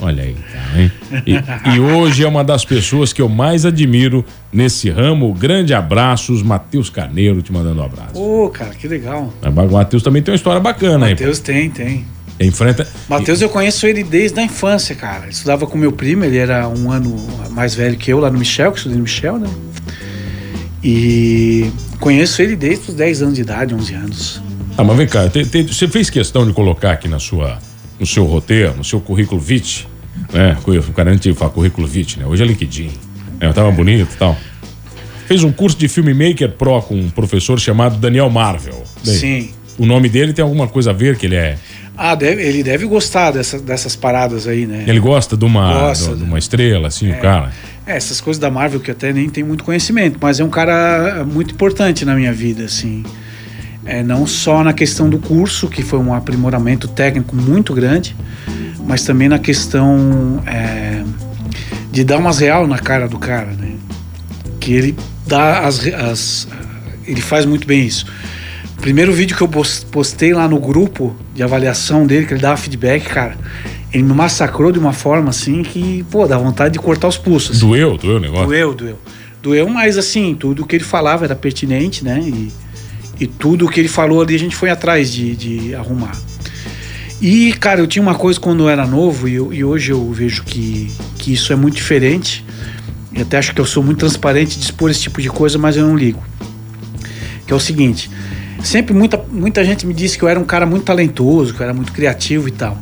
Olha 0.00 0.22
aí, 0.22 0.36
tá, 0.52 0.80
hein? 0.80 0.92
E, 1.26 1.74
e, 1.74 1.80
hoje 1.80 2.22
é 2.22 2.28
uma 2.28 2.44
das 2.44 2.64
pessoas 2.64 3.12
que 3.12 3.20
eu 3.20 3.28
mais 3.28 3.66
admiro 3.66 4.24
nesse 4.52 4.88
ramo. 4.88 5.34
Grande 5.34 5.74
abraços, 5.74 6.40
Matheus 6.40 6.88
Carneiro 6.88 7.42
te 7.42 7.52
mandando 7.52 7.80
um 7.80 7.84
abraço. 7.84 8.16
Ô, 8.16 8.44
oh, 8.44 8.48
cara, 8.50 8.70
que 8.70 8.86
legal. 8.86 9.32
O 9.42 9.72
Matheus 9.72 10.04
também 10.04 10.22
tem 10.22 10.30
uma 10.30 10.36
história 10.36 10.60
bacana 10.60 11.06
aí. 11.06 11.14
Matheus 11.14 11.40
tem, 11.40 11.68
tem. 11.68 12.04
Enfrenta. 12.38 12.86
Matheus, 13.08 13.42
eu 13.42 13.48
conheço 13.48 13.84
ele 13.84 14.04
desde 14.04 14.38
a 14.38 14.44
infância, 14.44 14.94
cara. 14.94 15.28
Estudava 15.28 15.66
com 15.66 15.76
meu 15.76 15.90
primo, 15.90 16.24
ele 16.24 16.36
era 16.36 16.68
um 16.68 16.92
ano 16.92 17.16
mais 17.50 17.74
velho 17.74 17.96
que 17.96 18.12
eu 18.12 18.20
lá 18.20 18.30
no 18.30 18.38
Michel, 18.38 18.70
que 18.70 18.78
estudei 18.78 18.96
no 18.96 19.02
Michel, 19.02 19.40
né? 19.40 19.48
E 20.82 21.70
conheço 22.00 22.40
ele 22.40 22.54
desde 22.54 22.90
os 22.90 22.94
10 22.94 23.22
anos 23.22 23.34
de 23.34 23.40
idade, 23.40 23.74
11 23.74 23.94
anos. 23.94 24.42
Ah, 24.76 24.84
mas 24.84 24.96
vem 24.96 25.06
cá, 25.06 25.28
te, 25.28 25.44
te, 25.44 25.62
você 25.62 25.88
fez 25.88 26.08
questão 26.08 26.46
de 26.46 26.52
colocar 26.52 26.92
aqui 26.92 27.08
na 27.08 27.18
sua, 27.18 27.58
no 27.98 28.06
seu 28.06 28.24
roteiro, 28.24 28.76
no 28.76 28.84
seu 28.84 29.00
currículo 29.00 29.40
vitae, 29.40 29.86
né? 30.32 30.56
O 30.66 30.92
cara 30.92 31.10
antigo 31.10 31.36
fala 31.36 31.50
currículo 31.50 31.86
vitae, 31.86 32.20
né? 32.20 32.26
Hoje 32.26 32.42
é 32.44 32.46
LinkedIn. 32.46 32.92
Né? 33.40 33.52
Tava 33.52 33.70
bonito 33.72 34.12
e 34.14 34.16
tal. 34.16 34.36
Fez 35.26 35.42
um 35.42 35.52
curso 35.52 35.76
de 35.76 35.88
filmmaker 35.88 36.52
pro 36.52 36.80
com 36.82 36.94
um 36.94 37.10
professor 37.10 37.58
chamado 37.58 37.96
Daniel 37.96 38.30
Marvel. 38.30 38.82
Bem, 39.04 39.14
Sim. 39.14 39.50
O 39.76 39.84
nome 39.84 40.08
dele 40.08 40.32
tem 40.32 40.42
alguma 40.42 40.66
coisa 40.66 40.90
a 40.90 40.92
ver 40.92 41.16
que 41.16 41.26
ele 41.26 41.36
é 41.36 41.58
ah, 42.00 42.14
deve, 42.14 42.40
ele 42.44 42.62
deve 42.62 42.86
gostar 42.86 43.32
dessa, 43.32 43.58
dessas 43.58 43.96
paradas 43.96 44.46
aí, 44.46 44.66
né? 44.66 44.84
Ele 44.86 45.00
gosta 45.00 45.36
de 45.36 45.44
uma, 45.44 45.88
gosta, 45.88 46.14
de 46.14 46.22
uma 46.22 46.38
estrela, 46.38 46.86
assim, 46.86 47.10
é, 47.10 47.18
o 47.18 47.20
cara. 47.20 47.50
É, 47.88 47.96
essas 47.96 48.20
coisas 48.20 48.38
da 48.38 48.50
Marvel 48.50 48.80
que 48.80 48.90
eu 48.90 48.94
até 48.94 49.14
nem 49.14 49.30
tenho 49.30 49.46
muito 49.46 49.64
conhecimento, 49.64 50.18
mas 50.20 50.38
é 50.38 50.44
um 50.44 50.50
cara 50.50 51.24
muito 51.24 51.54
importante 51.54 52.04
na 52.04 52.14
minha 52.14 52.34
vida, 52.34 52.66
assim. 52.66 53.02
É, 53.82 54.02
não 54.02 54.26
só 54.26 54.62
na 54.62 54.74
questão 54.74 55.08
do 55.08 55.18
curso, 55.18 55.68
que 55.68 55.82
foi 55.82 55.98
um 55.98 56.12
aprimoramento 56.12 56.86
técnico 56.86 57.34
muito 57.34 57.72
grande, 57.72 58.14
mas 58.84 59.04
também 59.04 59.26
na 59.26 59.38
questão 59.38 60.42
é, 60.46 61.02
de 61.90 62.04
dar 62.04 62.18
umas 62.18 62.40
real 62.40 62.66
na 62.66 62.78
cara 62.78 63.08
do 63.08 63.18
cara, 63.18 63.52
né? 63.52 63.76
Que 64.60 64.74
ele 64.74 64.94
dá 65.26 65.60
as, 65.60 65.80
as 65.86 66.46
ele 67.06 67.22
faz 67.22 67.46
muito 67.46 67.66
bem 67.66 67.86
isso. 67.86 68.04
Primeiro 68.82 69.14
vídeo 69.14 69.34
que 69.34 69.42
eu 69.42 69.48
postei 69.90 70.34
lá 70.34 70.46
no 70.46 70.60
grupo 70.60 71.16
de 71.34 71.42
avaliação 71.42 72.06
dele, 72.06 72.26
que 72.26 72.34
ele 72.34 72.42
dava 72.42 72.58
feedback, 72.58 73.08
cara, 73.08 73.34
ele 73.92 74.02
me 74.02 74.12
massacrou 74.12 74.70
de 74.70 74.78
uma 74.78 74.92
forma 74.92 75.30
assim 75.30 75.62
que, 75.62 76.04
pô, 76.10 76.26
dá 76.26 76.36
vontade 76.36 76.74
de 76.74 76.78
cortar 76.78 77.08
os 77.08 77.16
pulsos. 77.16 77.56
Assim. 77.56 77.66
Doeu, 77.66 77.96
doeu 77.96 78.16
o 78.16 78.20
negócio? 78.20 78.46
Doeu, 78.46 78.74
doeu. 78.74 78.98
Doeu, 79.42 79.68
mas 79.68 79.96
assim, 79.96 80.34
tudo 80.34 80.66
que 80.66 80.76
ele 80.76 80.84
falava 80.84 81.24
era 81.24 81.34
pertinente, 81.34 82.04
né? 82.04 82.20
E, 82.20 82.52
e 83.20 83.26
tudo 83.26 83.68
que 83.68 83.80
ele 83.80 83.88
falou 83.88 84.20
ali 84.20 84.34
a 84.34 84.38
gente 84.38 84.54
foi 84.54 84.70
atrás 84.70 85.12
de, 85.12 85.34
de 85.34 85.74
arrumar. 85.74 86.12
E, 87.20 87.52
cara, 87.54 87.80
eu 87.80 87.86
tinha 87.86 88.02
uma 88.02 88.14
coisa 88.14 88.38
quando 88.38 88.64
eu 88.64 88.68
era 88.68 88.86
novo, 88.86 89.26
e, 89.26 89.34
eu, 89.34 89.52
e 89.52 89.64
hoje 89.64 89.90
eu 89.90 90.12
vejo 90.12 90.44
que, 90.44 90.90
que 91.18 91.32
isso 91.32 91.52
é 91.52 91.56
muito 91.56 91.74
diferente. 91.74 92.44
E 93.12 93.22
até 93.22 93.38
acho 93.38 93.54
que 93.54 93.60
eu 93.60 93.66
sou 93.66 93.82
muito 93.82 93.98
transparente 93.98 94.58
de 94.58 94.64
expor 94.64 94.90
esse 94.90 95.00
tipo 95.00 95.20
de 95.20 95.28
coisa, 95.28 95.58
mas 95.58 95.76
eu 95.76 95.86
não 95.86 95.96
ligo. 95.96 96.22
Que 97.46 97.52
é 97.52 97.56
o 97.56 97.60
seguinte: 97.60 98.08
sempre 98.62 98.94
muita, 98.94 99.16
muita 99.32 99.64
gente 99.64 99.84
me 99.86 99.94
disse 99.94 100.16
que 100.16 100.22
eu 100.22 100.28
era 100.28 100.38
um 100.38 100.44
cara 100.44 100.64
muito 100.66 100.84
talentoso, 100.84 101.54
que 101.54 101.60
eu 101.60 101.64
era 101.64 101.74
muito 101.74 101.92
criativo 101.92 102.46
e 102.46 102.52
tal. 102.52 102.78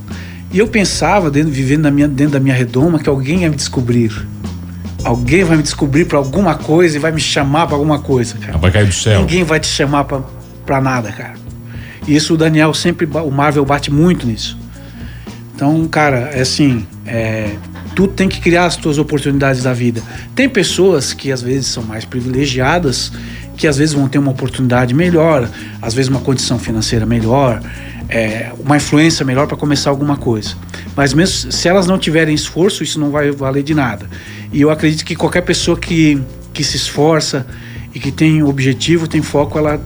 E 0.53 0.59
eu 0.59 0.69
pensava, 0.69 1.31
dentro, 1.31 1.51
vivendo 1.51 1.83
na 1.83 1.91
minha, 1.91 2.09
dentro 2.09 2.35
da 2.35 2.41
minha 2.41 2.55
redoma, 2.55 2.99
que 2.99 3.09
alguém 3.09 3.43
ia 3.43 3.51
me 3.51 3.57
descobrir. 3.57 4.13
Alguém 5.05 5.45
vai 5.45 5.57
me 5.57 5.63
descobrir 5.63 6.05
para 6.05 6.19
alguma 6.19 6.55
coisa 6.55 6.97
e 6.97 7.01
vai 7.01 7.13
me 7.13 7.21
chamar 7.21 7.67
para 7.67 7.77
alguma 7.77 7.99
coisa, 7.99 8.37
cara. 8.39 8.59
Vai 8.59 8.71
cair 8.71 8.87
do 8.87 8.93
céu. 8.93 9.21
Ninguém 9.21 9.45
vai 9.45 9.61
te 9.61 9.69
chamar 9.69 10.05
para 10.05 10.81
nada, 10.81 11.13
cara. 11.13 11.35
E 12.07 12.15
isso 12.15 12.35
o 12.35 12.37
Daniel 12.37 12.73
sempre, 12.73 13.07
o 13.07 13.31
Marvel 13.31 13.65
bate 13.65 13.91
muito 13.91 14.27
nisso. 14.27 14.57
Então, 15.55 15.87
cara, 15.89 16.31
é 16.33 16.43
assim, 16.43 16.87
é, 17.07 17.51
tu 17.95 18.07
tem 18.07 18.29
que 18.29 18.41
criar 18.41 18.67
as 18.67 18.77
tuas 18.77 18.99
oportunidades 18.99 19.63
da 19.63 19.73
vida. 19.73 20.03
Tem 20.35 20.49
pessoas 20.49 21.15
que 21.15 21.33
às 21.33 21.41
vezes 21.41 21.67
são 21.67 21.83
mais 21.83 22.05
privilegiadas 22.05 23.11
que 23.57 23.67
às 23.67 23.79
vezes 23.79 23.95
vão 23.95 24.09
ter 24.09 24.19
uma 24.19 24.31
oportunidade 24.31 24.95
melhor, 24.95 25.49
às 25.81 25.95
vezes 25.95 26.11
uma 26.11 26.21
condição 26.21 26.59
financeira 26.59 27.07
melhor, 27.07 27.61
é, 28.09 28.53
uma 28.59 28.77
influência 28.77 29.25
melhor 29.25 29.47
para 29.47 29.57
começar 29.57 29.91
alguma 29.91 30.17
coisa. 30.17 30.55
Mas 30.95 31.13
mesmo 31.13 31.51
se 31.51 31.69
elas 31.69 31.87
não 31.87 31.99
tiverem 31.99 32.35
esforço, 32.35 32.83
isso 32.83 33.01
não 33.01 33.11
vai 33.11 33.31
valer 33.31 33.63
de 33.63 33.75
nada. 33.75 34.09
E 34.53 34.61
eu 34.61 34.71
acredito 34.71 35.05
que 35.05 35.17
qualquer 35.17 35.43
pessoa 35.43 35.77
que, 35.77 36.21
que 36.53 36.63
se 36.63 36.77
esforça 36.77 37.47
e 37.95 37.99
que 37.99 38.13
tem 38.13 38.43
objetivo, 38.43 39.09
tem 39.09 39.23
foco, 39.23 39.59
ela 39.59 39.81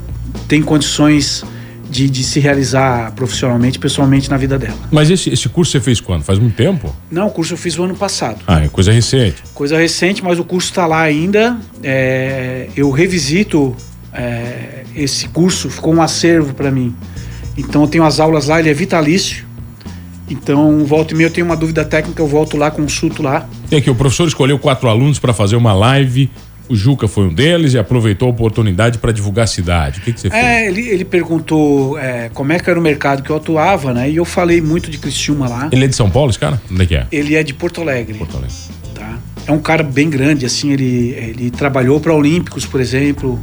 tem 0.49 0.63
condições 0.63 1.45
de, 1.91 2.09
de, 2.09 2.23
se 2.23 2.39
realizar 2.39 3.13
profissionalmente, 3.13 3.79
pessoalmente 3.79 4.31
na 4.31 4.37
vida 4.37 4.59
dela. 4.59 4.77
Mas 4.91 5.11
esse, 5.11 5.31
esse 5.31 5.49
curso 5.49 5.73
você 5.73 5.81
fez 5.81 6.01
quando? 6.01 6.23
Faz 6.23 6.39
muito 6.39 6.55
tempo? 6.55 6.95
Não, 7.11 7.27
o 7.27 7.31
curso 7.31 7.55
eu 7.55 7.59
fiz 7.59 7.79
o 7.79 7.83
ano 7.83 7.97
passado. 7.97 8.39
Ah, 8.47 8.65
é 8.65 8.69
coisa 8.69 8.93
recente. 8.93 9.43
Coisa 9.53 9.77
recente, 9.77 10.23
mas 10.23 10.39
o 10.39 10.45
curso 10.45 10.71
está 10.71 10.87
lá 10.87 11.01
ainda. 11.01 11.59
É, 11.83 12.69
eu 12.77 12.91
revisito 12.91 13.75
é, 14.13 14.85
esse 14.95 15.29
curso, 15.29 15.69
ficou 15.69 15.95
um 15.95 16.01
acervo 16.01 16.55
para 16.55 16.71
mim. 16.71 16.95
Então 17.57 17.83
eu 17.83 17.89
tenho 17.89 18.05
as 18.05 18.21
aulas 18.21 18.47
lá, 18.47 18.61
ele 18.61 18.71
é 18.71 18.75
vitalício. 18.75 19.51
Então, 20.29 20.85
volta 20.85 21.13
e 21.13 21.17
meia 21.17 21.27
eu 21.27 21.33
tenho 21.33 21.45
uma 21.45 21.57
dúvida 21.57 21.85
técnica, 21.85 22.23
eu 22.23 22.27
volto 22.27 22.57
lá, 22.57 22.71
consulto 22.71 23.21
lá. 23.21 23.49
Tem 23.69 23.81
aqui, 23.81 23.91
o 23.91 23.97
professor 23.97 24.29
escolheu 24.29 24.61
quatro 24.61 24.89
alunos 24.89 25.19
para 25.19 25.33
fazer 25.33 25.57
uma 25.57 25.73
live 25.73 26.31
o 26.71 26.77
Juca 26.77 27.09
foi 27.09 27.25
um 27.25 27.35
deles 27.35 27.75
e 27.75 27.79
aproveitou 27.79 28.29
a 28.29 28.31
oportunidade 28.31 28.99
para 28.99 29.11
divulgar 29.11 29.43
a 29.45 29.49
cidade. 29.49 29.99
O 29.99 30.03
que, 30.03 30.13
que 30.13 30.21
você 30.21 30.31
fez? 30.31 30.43
É, 30.43 30.69
ele, 30.69 30.89
ele 30.89 31.05
perguntou 31.05 31.99
é, 31.99 32.31
como 32.33 32.53
é 32.53 32.61
que 32.61 32.71
era 32.71 32.79
o 32.79 32.83
mercado 32.83 33.25
que 33.25 33.31
eu 33.31 33.37
atuava, 33.37 33.93
né? 33.93 34.09
E 34.09 34.15
eu 34.15 34.25
falei 34.25 34.61
muito 34.61 34.89
de 34.89 34.97
Criciúma 34.97 35.49
lá. 35.49 35.69
Ele 35.73 35.85
é 35.85 35.89
de 35.89 35.97
São 35.97 36.09
Paulo, 36.09 36.31
esse 36.31 36.39
cara? 36.39 36.63
Onde 36.71 36.83
é 36.83 36.87
que 36.87 36.95
é? 36.95 37.07
Ele 37.11 37.35
é 37.35 37.43
de 37.43 37.53
Porto 37.53 37.81
Alegre. 37.81 38.17
Porto 38.17 38.37
Alegre. 38.37 38.55
Tá? 38.95 39.19
É 39.49 39.53
um 39.53 39.59
cara 39.59 39.83
bem 39.83 40.09
grande, 40.09 40.47
assim, 40.47 40.71
ele, 40.71 41.11
ele 41.11 41.51
trabalhou 41.51 41.99
para 41.99 42.15
Olímpicos, 42.15 42.65
por 42.65 42.81
exemplo. 42.81 43.41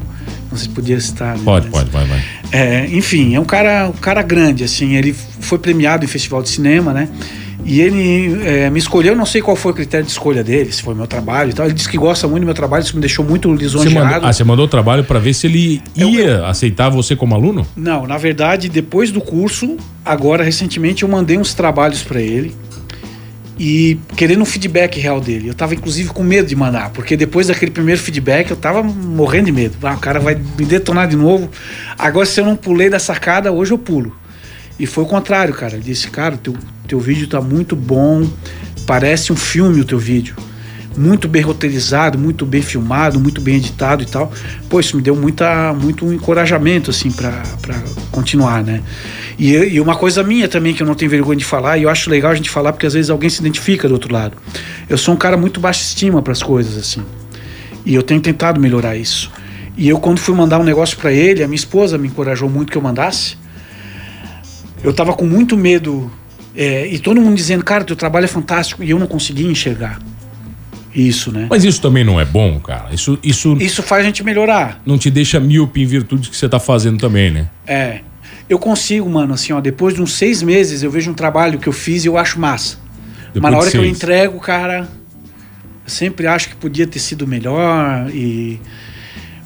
Não 0.49 0.57
sei 0.57 0.69
se 0.69 0.73
podia 0.73 0.97
citar. 1.01 1.37
Né? 1.37 1.41
Pode, 1.43 1.65
Mas, 1.65 1.83
pode, 1.83 1.89
vai, 1.89 2.05
vai. 2.05 2.23
É, 2.53 2.87
enfim, 2.87 3.35
é 3.35 3.39
um 3.41 3.45
cara, 3.45 3.89
um 3.89 3.99
cara 3.99 4.21
grande, 4.21 4.63
assim. 4.63 4.95
Ele 4.95 5.13
foi 5.13 5.59
premiado 5.59 6.05
em 6.05 6.07
festival 6.07 6.41
de 6.41 6.47
cinema, 6.47 6.93
né? 6.93 7.09
E 7.67 7.81
ele 7.81 8.47
é, 8.47 8.69
me 8.69 8.79
escolheu, 8.79 9.13
não 9.13 9.25
sei 9.25 9.41
qual 9.41 9.57
foi 9.57 9.73
o 9.73 9.75
critério 9.75 10.05
de 10.05 10.11
escolha 10.13 10.41
dele, 10.41 10.71
se 10.71 10.81
foi 10.81 10.95
meu 10.95 11.05
trabalho 11.05 11.49
e 11.49 11.53
tal. 11.53 11.65
Ele 11.65 11.75
disse 11.75 11.89
que 11.89 11.97
gosta 11.97 12.25
muito 12.25 12.43
do 12.43 12.45
meu 12.45 12.55
trabalho, 12.55 12.81
isso 12.81 12.95
me 12.95 13.01
deixou 13.01 13.25
muito 13.25 13.53
lisonjeado. 13.53 13.93
Você 13.93 14.13
mandou, 14.13 14.29
ah, 14.29 14.33
você 14.33 14.43
mandou 14.45 14.65
o 14.65 14.69
trabalho 14.69 15.03
para 15.03 15.19
ver 15.19 15.33
se 15.33 15.47
ele 15.47 15.81
ia 15.93 16.25
eu, 16.25 16.45
aceitar 16.45 16.87
você 16.87 17.13
como 17.13 17.35
aluno? 17.35 17.67
Não, 17.75 18.07
na 18.07 18.17
verdade, 18.17 18.69
depois 18.69 19.11
do 19.11 19.19
curso, 19.19 19.75
agora 20.05 20.45
recentemente 20.45 21.03
eu 21.03 21.09
mandei 21.09 21.37
uns 21.37 21.53
trabalhos 21.53 22.01
para 22.01 22.21
ele 22.21 22.55
e 23.59 23.99
querendo 24.15 24.43
um 24.43 24.45
feedback 24.45 24.97
real 24.97 25.19
dele. 25.19 25.49
Eu 25.49 25.53
tava 25.53 25.73
inclusive 25.73 26.09
com 26.11 26.23
medo 26.23 26.47
de 26.47 26.55
mandar, 26.55 26.91
porque 26.91 27.17
depois 27.17 27.47
daquele 27.47 27.71
primeiro 27.71 27.99
feedback 27.99 28.49
eu 28.49 28.55
tava 28.55 28.81
morrendo 28.81 29.47
de 29.47 29.51
medo. 29.51 29.75
Ah, 29.83 29.93
o 29.93 29.99
cara 29.99 30.21
vai 30.21 30.35
me 30.35 30.65
detonar 30.65 31.05
de 31.05 31.17
novo. 31.17 31.49
Agora 31.97 32.25
se 32.25 32.39
eu 32.39 32.45
não 32.45 32.55
pulei 32.55 32.89
da 32.89 32.99
sacada, 32.99 33.51
hoje 33.51 33.73
eu 33.73 33.77
pulo. 33.77 34.15
E 34.79 34.85
foi 34.85 35.03
o 35.03 35.07
contrário, 35.07 35.53
cara. 35.53 35.75
Ele 35.75 35.83
disse, 35.83 36.09
cara, 36.09 36.37
teu, 36.37 36.55
teu 36.87 36.99
vídeo 36.99 37.27
tá 37.27 37.41
muito 37.41 37.75
bom, 37.75 38.27
parece 38.85 39.31
um 39.33 39.35
filme 39.35 39.81
o 39.81 39.85
teu 39.85 39.99
vídeo. 39.99 40.35
muito 40.95 41.27
bem 41.27 41.43
roteirizado, 41.43 42.17
muito 42.17 42.45
bem 42.45 42.61
filmado, 42.61 43.19
muito 43.19 43.39
bem 43.39 43.57
editado 43.57 44.03
e 44.03 44.05
tal. 44.05 44.31
Pô, 44.69 44.79
isso 44.79 44.95
me 44.95 45.01
deu 45.01 45.15
muita, 45.15 45.73
muito 45.73 46.11
encorajamento, 46.11 46.89
assim, 46.89 47.11
para 47.11 47.43
continuar, 48.11 48.63
né? 48.63 48.81
E, 49.37 49.53
e, 49.53 49.79
uma 49.79 49.95
coisa 49.95 50.23
minha 50.23 50.47
também 50.47 50.73
que 50.73 50.81
eu 50.81 50.87
não 50.87 50.95
tenho 50.95 51.11
vergonha 51.11 51.37
de 51.37 51.45
falar, 51.45 51.77
e 51.77 51.83
eu 51.83 51.89
acho 51.89 52.09
legal 52.09 52.31
a 52.31 52.35
gente 52.35 52.49
falar 52.49 52.73
porque 52.73 52.87
às 52.87 52.93
vezes 52.93 53.11
alguém 53.11 53.29
se 53.29 53.39
identifica 53.39 53.87
do 53.87 53.93
outro 53.93 54.11
lado. 54.11 54.35
Eu 54.89 54.97
sou 54.97 55.13
um 55.13 55.17
cara 55.17 55.37
muito 55.37 55.59
baixa 55.59 55.83
estima 55.83 56.21
para 56.21 56.33
as 56.33 56.41
coisas, 56.41 56.75
assim. 56.77 57.03
E 57.85 57.93
eu 57.93 58.01
tenho 58.01 58.19
tentado 58.19 58.59
melhorar 58.59 58.95
isso. 58.95 59.31
E 59.77 59.87
eu, 59.87 59.99
quando 59.99 60.17
fui 60.17 60.33
mandar 60.33 60.57
um 60.57 60.63
negócio 60.63 60.97
para 60.97 61.13
ele, 61.13 61.43
a 61.43 61.47
minha 61.47 61.55
esposa 61.55 61.99
me 61.99 62.07
encorajou 62.07 62.49
muito 62.49 62.71
que 62.71 62.77
eu 62.77 62.81
mandasse. 62.81 63.37
Eu 64.83 64.93
tava 64.93 65.13
com 65.13 65.25
muito 65.25 65.57
medo. 65.57 66.11
É, 66.55 66.87
e 66.87 66.97
todo 66.99 67.21
mundo 67.21 67.35
dizendo, 67.35 67.63
cara, 67.63 67.83
teu 67.83 67.95
trabalho 67.95 68.25
é 68.25 68.27
fantástico. 68.27 68.83
E 68.83 68.89
eu 68.89 68.99
não 68.99 69.07
conseguia 69.07 69.47
enxergar 69.47 69.99
isso, 70.93 71.31
né? 71.31 71.47
Mas 71.49 71.63
isso 71.63 71.79
também 71.79 72.03
não 72.03 72.19
é 72.19 72.25
bom, 72.25 72.59
cara. 72.59 72.93
Isso, 72.93 73.19
isso, 73.21 73.55
isso 73.59 73.83
faz 73.83 74.03
a 74.03 74.05
gente 74.05 74.23
melhorar. 74.23 74.81
Não 74.85 74.97
te 74.97 75.11
deixa 75.11 75.39
míope 75.39 75.81
em 75.81 75.85
virtude 75.85 76.29
que 76.29 76.35
você 76.35 76.49
tá 76.49 76.59
fazendo 76.59 76.97
também, 76.97 77.29
né? 77.29 77.47
É. 77.65 77.99
Eu 78.49 78.57
consigo, 78.57 79.07
mano, 79.09 79.33
assim, 79.33 79.53
ó, 79.53 79.59
depois 79.59 79.93
de 79.93 80.01
uns 80.01 80.13
seis 80.13 80.41
meses 80.41 80.81
eu 80.81 80.89
vejo 80.89 81.11
um 81.11 81.13
trabalho 81.13 81.59
que 81.59 81.67
eu 81.67 81.73
fiz 81.73 82.05
e 82.05 82.07
eu 82.07 82.17
acho 82.17 82.39
massa. 82.39 82.77
Depois 83.33 83.41
Mas 83.41 83.51
na 83.51 83.57
hora 83.57 83.69
que 83.69 83.77
eu 83.77 83.85
entrego, 83.85 84.39
cara, 84.39 84.87
eu 85.83 85.89
sempre 85.89 86.25
acho 86.27 86.49
que 86.49 86.55
podia 86.55 86.87
ter 86.87 86.99
sido 86.99 87.27
melhor 87.27 88.09
e 88.11 88.59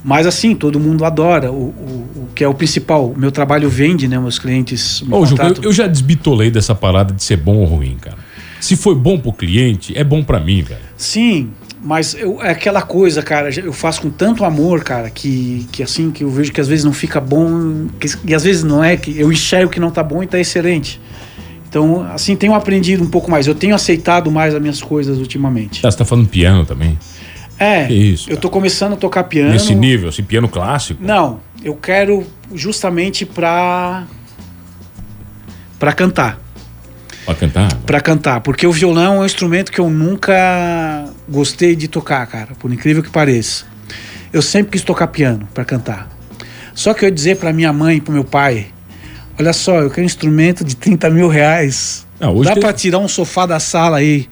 mas 0.04 0.26
assim, 0.26 0.56
todo 0.56 0.80
mundo 0.80 1.06
adora. 1.06 1.52
O, 1.52 1.56
o, 1.56 2.10
o, 2.16 2.30
que 2.34 2.44
é 2.44 2.48
o 2.48 2.54
principal. 2.54 3.12
O 3.12 3.18
meu 3.18 3.32
trabalho 3.32 3.70
vende, 3.70 4.08
né? 4.08 4.18
Meus 4.20 4.40
clientes. 4.40 5.02
Me 5.02 5.14
Ô, 5.14 5.26
Ju, 5.26 5.36
eu, 5.40 5.64
eu, 5.64 5.74
já 5.74 5.88
desbitolei 5.88 6.50
dessa 6.50 6.74
parada 6.74 7.14
de 7.14 7.24
ser 7.24 7.38
bom 7.38 7.58
ou 7.58 7.66
ruim, 7.66 7.98
cara. 8.00 8.18
Se 8.60 8.76
foi 8.76 8.96
bom 8.96 9.18
pro 9.18 9.34
cliente, 9.34 9.98
é 9.98 10.04
bom 10.04 10.24
para 10.24 10.40
mim, 10.40 10.62
velho. 10.62 10.82
Sim, 10.96 11.50
mas 11.84 12.14
eu, 12.14 12.42
é 12.42 12.52
aquela 12.52 12.82
coisa, 12.84 13.24
cara, 13.24 13.50
eu 13.50 13.74
faço 13.74 14.04
com 14.04 14.10
tanto 14.12 14.46
amor, 14.46 14.84
cara, 14.84 15.10
que, 15.10 15.68
que 15.72 15.82
assim, 15.82 16.12
que 16.12 16.24
eu 16.24 16.30
vejo 16.30 16.52
que 16.52 16.62
às 16.62 16.68
vezes 16.68 16.86
não 16.86 16.94
fica 16.94 17.20
bom, 17.20 17.88
que, 18.00 18.08
e 18.24 18.36
às 18.36 18.44
vezes 18.44 18.64
não 18.64 18.84
é, 18.84 18.96
que 18.96 19.18
eu 19.20 19.32
enxergo 19.32 19.72
que 19.72 19.80
não 19.80 19.90
tá 19.90 20.04
bom 20.04 20.22
e 20.22 20.28
tá 20.28 20.40
excelente. 20.40 21.02
Então, 21.68 22.04
assim, 22.14 22.36
tenho 22.36 22.54
aprendido 22.54 23.02
um 23.02 23.10
pouco 23.10 23.32
mais. 23.32 23.48
Eu 23.48 23.56
tenho 23.56 23.74
aceitado 23.74 24.30
mais 24.30 24.54
as 24.54 24.62
minhas 24.62 24.82
coisas 24.82 25.18
ultimamente. 25.18 25.80
Ah, 25.86 25.90
você 25.90 25.98
tá 25.98 26.04
falando 26.04 26.28
piano 26.28 26.66
também? 26.66 27.00
É, 27.62 27.86
que 27.86 27.94
isso, 27.94 28.28
eu 28.28 28.38
tô 28.38 28.50
começando 28.50 28.94
a 28.94 28.96
tocar 28.96 29.24
piano. 29.26 29.52
Nesse 29.52 29.76
nível, 29.76 30.10
assim, 30.10 30.24
piano 30.24 30.50
clássico? 30.50 31.04
Não, 31.04 31.40
eu 31.64 31.76
quero 31.76 32.26
justamente 32.56 33.24
pra. 33.24 34.08
pra 35.78 35.94
cantar. 35.94 36.40
Pra 37.24 37.36
cantar? 37.36 37.76
Pra 37.86 38.02
cantar, 38.02 38.42
porque 38.42 38.66
o 38.66 38.72
violão 38.72 39.18
é 39.18 39.20
um 39.20 39.26
instrumento 39.26 39.72
que 39.72 39.80
eu 39.80 39.92
nunca 39.92 41.08
gostei 41.30 41.76
de 41.76 41.88
tocar, 41.88 42.26
cara, 42.26 42.56
por 42.58 42.74
incrível 42.74 43.04
que 43.04 43.12
pareça. 43.12 43.66
Eu 44.34 44.42
sempre 44.42 44.72
quis 44.72 44.82
tocar 44.82 45.06
piano 45.08 45.48
para 45.54 45.64
cantar. 45.64 46.10
Só 46.74 46.96
que 46.96 47.06
eu 47.06 47.10
ia 47.10 47.14
dizer 47.14 47.38
pra 47.38 47.54
minha 47.54 47.72
mãe 47.72 47.98
e 47.98 48.02
pro 48.02 48.12
meu 48.12 48.24
pai: 48.24 48.70
olha 49.38 49.54
só, 49.54 49.82
eu 49.82 49.90
quero 49.92 50.02
um 50.02 50.06
instrumento 50.06 50.64
de 50.64 50.76
30 50.76 51.12
mil 51.12 51.28
reais. 51.28 52.08
Não, 52.20 52.42
Dá 52.42 52.54
tem... 52.54 52.62
pra 52.62 52.74
tirar 52.74 52.98
um 52.98 53.08
sofá 53.08 53.46
da 53.46 53.60
sala 53.60 53.98
aí 53.98 54.28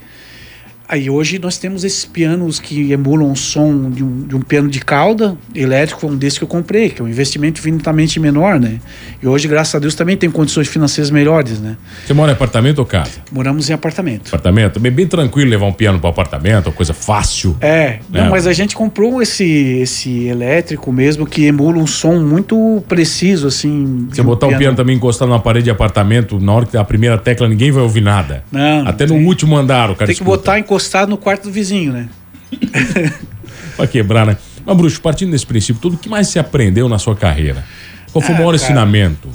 Aí 0.92 1.08
hoje 1.08 1.38
nós 1.38 1.60
temos 1.60 1.84
esses 1.84 2.04
pianos 2.04 2.60
que 2.60 2.92
emulam 2.92 3.32
o 3.32 3.36
som 3.36 3.92
de 3.92 4.04
um, 4.04 4.22
de 4.24 4.36
um 4.36 4.42
piano 4.42 4.68
de 4.68 4.80
cauda 4.80 5.38
elétrico, 5.54 6.08
um 6.08 6.18
desse 6.18 6.40
que 6.40 6.44
eu 6.44 6.48
comprei, 6.48 6.90
que 6.90 7.00
é 7.00 7.06
um 7.06 7.08
investimento 7.08 7.60
infinitamente 7.60 8.20
menor, 8.20 8.60
né? 8.60 8.80
E 9.22 9.28
hoje, 9.28 9.48
graças 9.48 9.76
a 9.76 9.78
Deus, 9.78 9.94
também 9.94 10.18
tem 10.18 10.32
condições 10.32 10.68
financeiras 10.68 11.12
melhores, 11.12 11.62
né? 11.62 11.78
Você 12.04 12.12
mora 12.12 12.32
em 12.32 12.34
apartamento 12.34 12.80
ou 12.80 12.88
casa? 12.88 13.20
Moramos 13.32 13.70
em 13.70 13.74
apartamento. 13.74 14.30
Apartamento? 14.30 14.80
Bem, 14.80 14.92
bem 14.92 15.06
tranquilo 15.06 15.52
levar 15.52 15.68
um 15.68 15.74
piano 15.74 16.00
para 16.00 16.10
apartamento, 16.10 16.72
coisa 16.72 16.92
fácil. 16.92 17.56
É, 17.62 18.00
né? 18.10 18.24
não, 18.24 18.32
mas 18.32 18.48
a 18.48 18.54
gente 18.54 18.76
comprou 18.76 19.22
esse, 19.22 19.46
esse 19.46 20.26
elétrico 20.26 20.92
mesmo 20.92 21.28
que 21.28 21.46
emula 21.46 21.78
um 21.78 21.86
som 21.86 22.20
muito 22.20 22.84
preciso, 22.88 23.46
assim. 23.46 24.08
Você 24.10 24.24
botar 24.24 24.48
um 24.48 24.50
piano. 24.50 24.56
o 24.56 24.64
piano 24.64 24.76
também 24.76 24.96
encostado 24.96 25.30
na 25.30 25.38
parede 25.38 25.66
de 25.66 25.70
apartamento, 25.70 26.40
na 26.40 26.52
hora 26.52 26.66
que 26.66 26.76
a 26.76 26.84
primeira 26.84 27.16
tecla 27.16 27.48
ninguém 27.48 27.70
vai 27.70 27.84
ouvir 27.84 28.02
nada. 28.02 28.44
Não. 28.52 28.88
Até 28.88 29.06
no 29.06 29.18
último 29.18 29.56
andar 29.56 29.92
o 29.92 29.94
cara 29.94 30.08
Tem 30.08 30.16
que 30.16 30.24
escuta. 30.24 30.38
botar 30.38 30.58
encostado 30.58 30.79
encostado 30.80 31.10
no 31.10 31.18
quarto 31.18 31.44
do 31.44 31.52
vizinho, 31.52 31.92
né? 31.92 32.10
pra 33.76 33.86
quebrar, 33.86 34.26
né? 34.26 34.38
Mas, 34.66 34.78
Bruxo, 34.78 35.02
partindo 35.02 35.32
desse 35.32 35.46
princípio, 35.46 35.82
tudo 35.82 35.98
que 35.98 36.08
mais 36.08 36.30
você 36.30 36.40
aprendeu 36.40 36.88
na 36.88 36.98
sua 36.98 37.16
carreira? 37.16 37.66
Qual 38.14 38.22
foi 38.22 38.34
ah, 38.34 38.38
o 38.38 38.38
maior 38.38 38.54
cara, 38.54 38.64
ensinamento? 38.64 39.28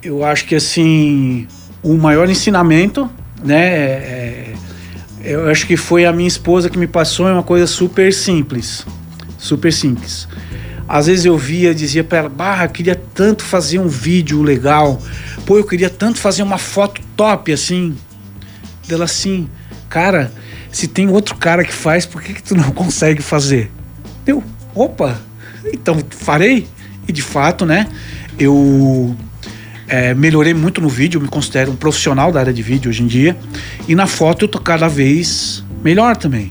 Eu 0.00 0.24
acho 0.24 0.46
que, 0.46 0.54
assim, 0.54 1.48
o 1.82 1.96
maior 1.96 2.30
ensinamento, 2.30 3.10
né, 3.42 3.64
é, 3.64 4.54
é, 5.22 5.32
eu 5.34 5.50
acho 5.50 5.66
que 5.66 5.76
foi 5.76 6.06
a 6.06 6.12
minha 6.12 6.28
esposa 6.28 6.70
que 6.70 6.78
me 6.78 6.86
passou 6.86 7.28
é 7.28 7.32
uma 7.32 7.42
coisa 7.42 7.66
super 7.66 8.12
simples. 8.12 8.86
Super 9.38 9.72
simples. 9.72 10.28
Às 10.88 11.06
vezes 11.06 11.24
eu 11.24 11.36
via, 11.36 11.74
dizia 11.74 12.04
para 12.04 12.18
ela, 12.18 12.28
barra, 12.28 12.68
queria 12.68 12.94
tanto 12.94 13.42
fazer 13.42 13.80
um 13.80 13.88
vídeo 13.88 14.40
legal. 14.40 15.02
Pô, 15.44 15.58
eu 15.58 15.64
queria 15.64 15.90
tanto 15.90 16.18
fazer 16.18 16.44
uma 16.44 16.58
foto 16.58 17.00
top, 17.16 17.52
assim. 17.52 17.96
Dela 18.86 19.04
assim, 19.04 19.48
cara, 19.92 20.32
se 20.70 20.88
tem 20.88 21.10
outro 21.10 21.36
cara 21.36 21.62
que 21.62 21.72
faz, 21.72 22.06
por 22.06 22.22
que, 22.22 22.32
que 22.32 22.42
tu 22.42 22.54
não 22.54 22.70
consegue 22.72 23.20
fazer? 23.20 23.70
Eu, 24.26 24.42
opa, 24.74 25.20
então 25.70 26.02
farei. 26.08 26.66
E 27.06 27.12
de 27.12 27.20
fato, 27.20 27.66
né, 27.66 27.88
eu 28.38 29.14
é, 29.86 30.14
melhorei 30.14 30.54
muito 30.54 30.80
no 30.80 30.88
vídeo, 30.88 31.20
me 31.20 31.28
considero 31.28 31.72
um 31.72 31.76
profissional 31.76 32.32
da 32.32 32.40
área 32.40 32.52
de 32.54 32.62
vídeo 32.62 32.88
hoje 32.88 33.02
em 33.02 33.06
dia. 33.06 33.36
E 33.86 33.94
na 33.94 34.06
foto 34.06 34.46
eu 34.46 34.48
tô 34.48 34.58
cada 34.58 34.88
vez 34.88 35.62
melhor 35.84 36.16
também. 36.16 36.50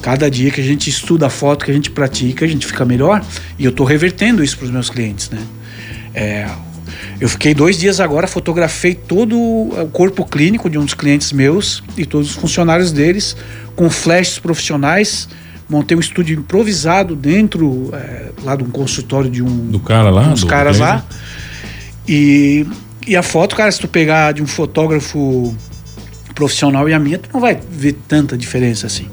Cada 0.00 0.28
dia 0.28 0.50
que 0.50 0.60
a 0.60 0.64
gente 0.64 0.90
estuda 0.90 1.26
a 1.26 1.30
foto, 1.30 1.64
que 1.64 1.70
a 1.70 1.74
gente 1.74 1.90
pratica, 1.90 2.44
a 2.44 2.48
gente 2.48 2.66
fica 2.66 2.84
melhor. 2.84 3.24
E 3.56 3.64
eu 3.64 3.70
tô 3.70 3.84
revertendo 3.84 4.42
isso 4.42 4.58
para 4.58 4.64
os 4.64 4.72
meus 4.72 4.90
clientes, 4.90 5.30
né? 5.30 5.38
É, 6.12 6.48
eu 7.20 7.28
fiquei 7.28 7.54
dois 7.54 7.78
dias 7.78 8.00
agora, 8.00 8.26
fotografei 8.26 8.94
todo 8.94 9.38
o 9.38 9.88
corpo 9.92 10.24
clínico 10.24 10.68
de 10.68 10.78
um 10.78 10.84
dos 10.84 10.94
clientes 10.94 11.32
meus 11.32 11.82
e 11.96 12.04
todos 12.04 12.30
os 12.30 12.36
funcionários 12.36 12.92
deles 12.92 13.36
com 13.76 13.88
flashes 13.90 14.38
profissionais. 14.38 15.28
Montei 15.68 15.96
um 15.96 16.00
estúdio 16.00 16.38
improvisado 16.38 17.16
dentro 17.16 17.90
é, 17.94 18.30
lá 18.42 18.56
de 18.56 18.62
um 18.62 18.70
consultório 18.70 19.30
de 19.30 19.42
um 19.42 19.70
do 19.70 19.80
cara 19.80 20.10
lá, 20.10 20.28
dos 20.28 20.44
caras 20.44 20.78
lá. 20.78 21.04
E, 22.06 22.66
e 23.06 23.16
a 23.16 23.22
foto, 23.22 23.56
cara, 23.56 23.70
se 23.70 23.80
tu 23.80 23.88
pegar 23.88 24.32
de 24.32 24.42
um 24.42 24.46
fotógrafo 24.46 25.56
profissional 26.34 26.88
e 26.88 26.94
a 26.94 26.98
minha, 26.98 27.18
tu 27.18 27.30
não 27.32 27.40
vai 27.40 27.58
ver 27.70 27.96
tanta 28.06 28.36
diferença 28.36 28.86
assim. 28.86 29.06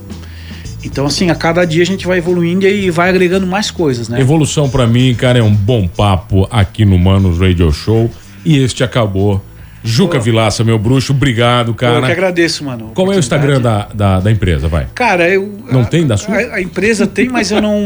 Então, 0.83 1.05
assim, 1.05 1.29
a 1.29 1.35
cada 1.35 1.65
dia 1.65 1.83
a 1.83 1.85
gente 1.85 2.07
vai 2.07 2.17
evoluindo 2.17 2.67
e 2.67 2.89
vai 2.89 3.09
agregando 3.09 3.45
mais 3.45 3.69
coisas, 3.69 4.07
né? 4.07 4.19
Evolução 4.19 4.69
para 4.69 4.87
mim, 4.87 5.13
cara, 5.13 5.39
é 5.39 5.43
um 5.43 5.53
bom 5.53 5.87
papo 5.87 6.47
aqui 6.49 6.85
no 6.85 6.97
Manos 6.97 7.39
Radio 7.39 7.71
Show. 7.71 8.09
E 8.45 8.57
este 8.57 8.83
acabou. 8.83 9.43
Juca 9.83 10.17
Pô. 10.17 10.23
Vilaça, 10.23 10.63
meu 10.63 10.77
bruxo, 10.77 11.13
obrigado, 11.13 11.73
cara. 11.73 11.93
Pô, 11.93 11.99
eu 11.99 12.05
que 12.05 12.11
agradeço, 12.11 12.63
mano. 12.63 12.91
Qual 12.93 13.11
é 13.11 13.15
o 13.15 13.19
Instagram 13.19 13.61
da, 13.61 13.87
da, 13.93 14.19
da, 14.19 14.31
empresa, 14.31 14.67
vai? 14.67 14.87
Cara, 14.93 15.29
eu. 15.29 15.57
Não 15.71 15.81
a, 15.81 15.85
tem 15.85 16.05
da 16.05 16.17
sua? 16.17 16.35
A, 16.35 16.55
a, 16.55 16.61
empresa 16.61 17.07
tem, 17.07 17.29
mas 17.29 17.49
eu 17.49 17.61
não, 17.61 17.77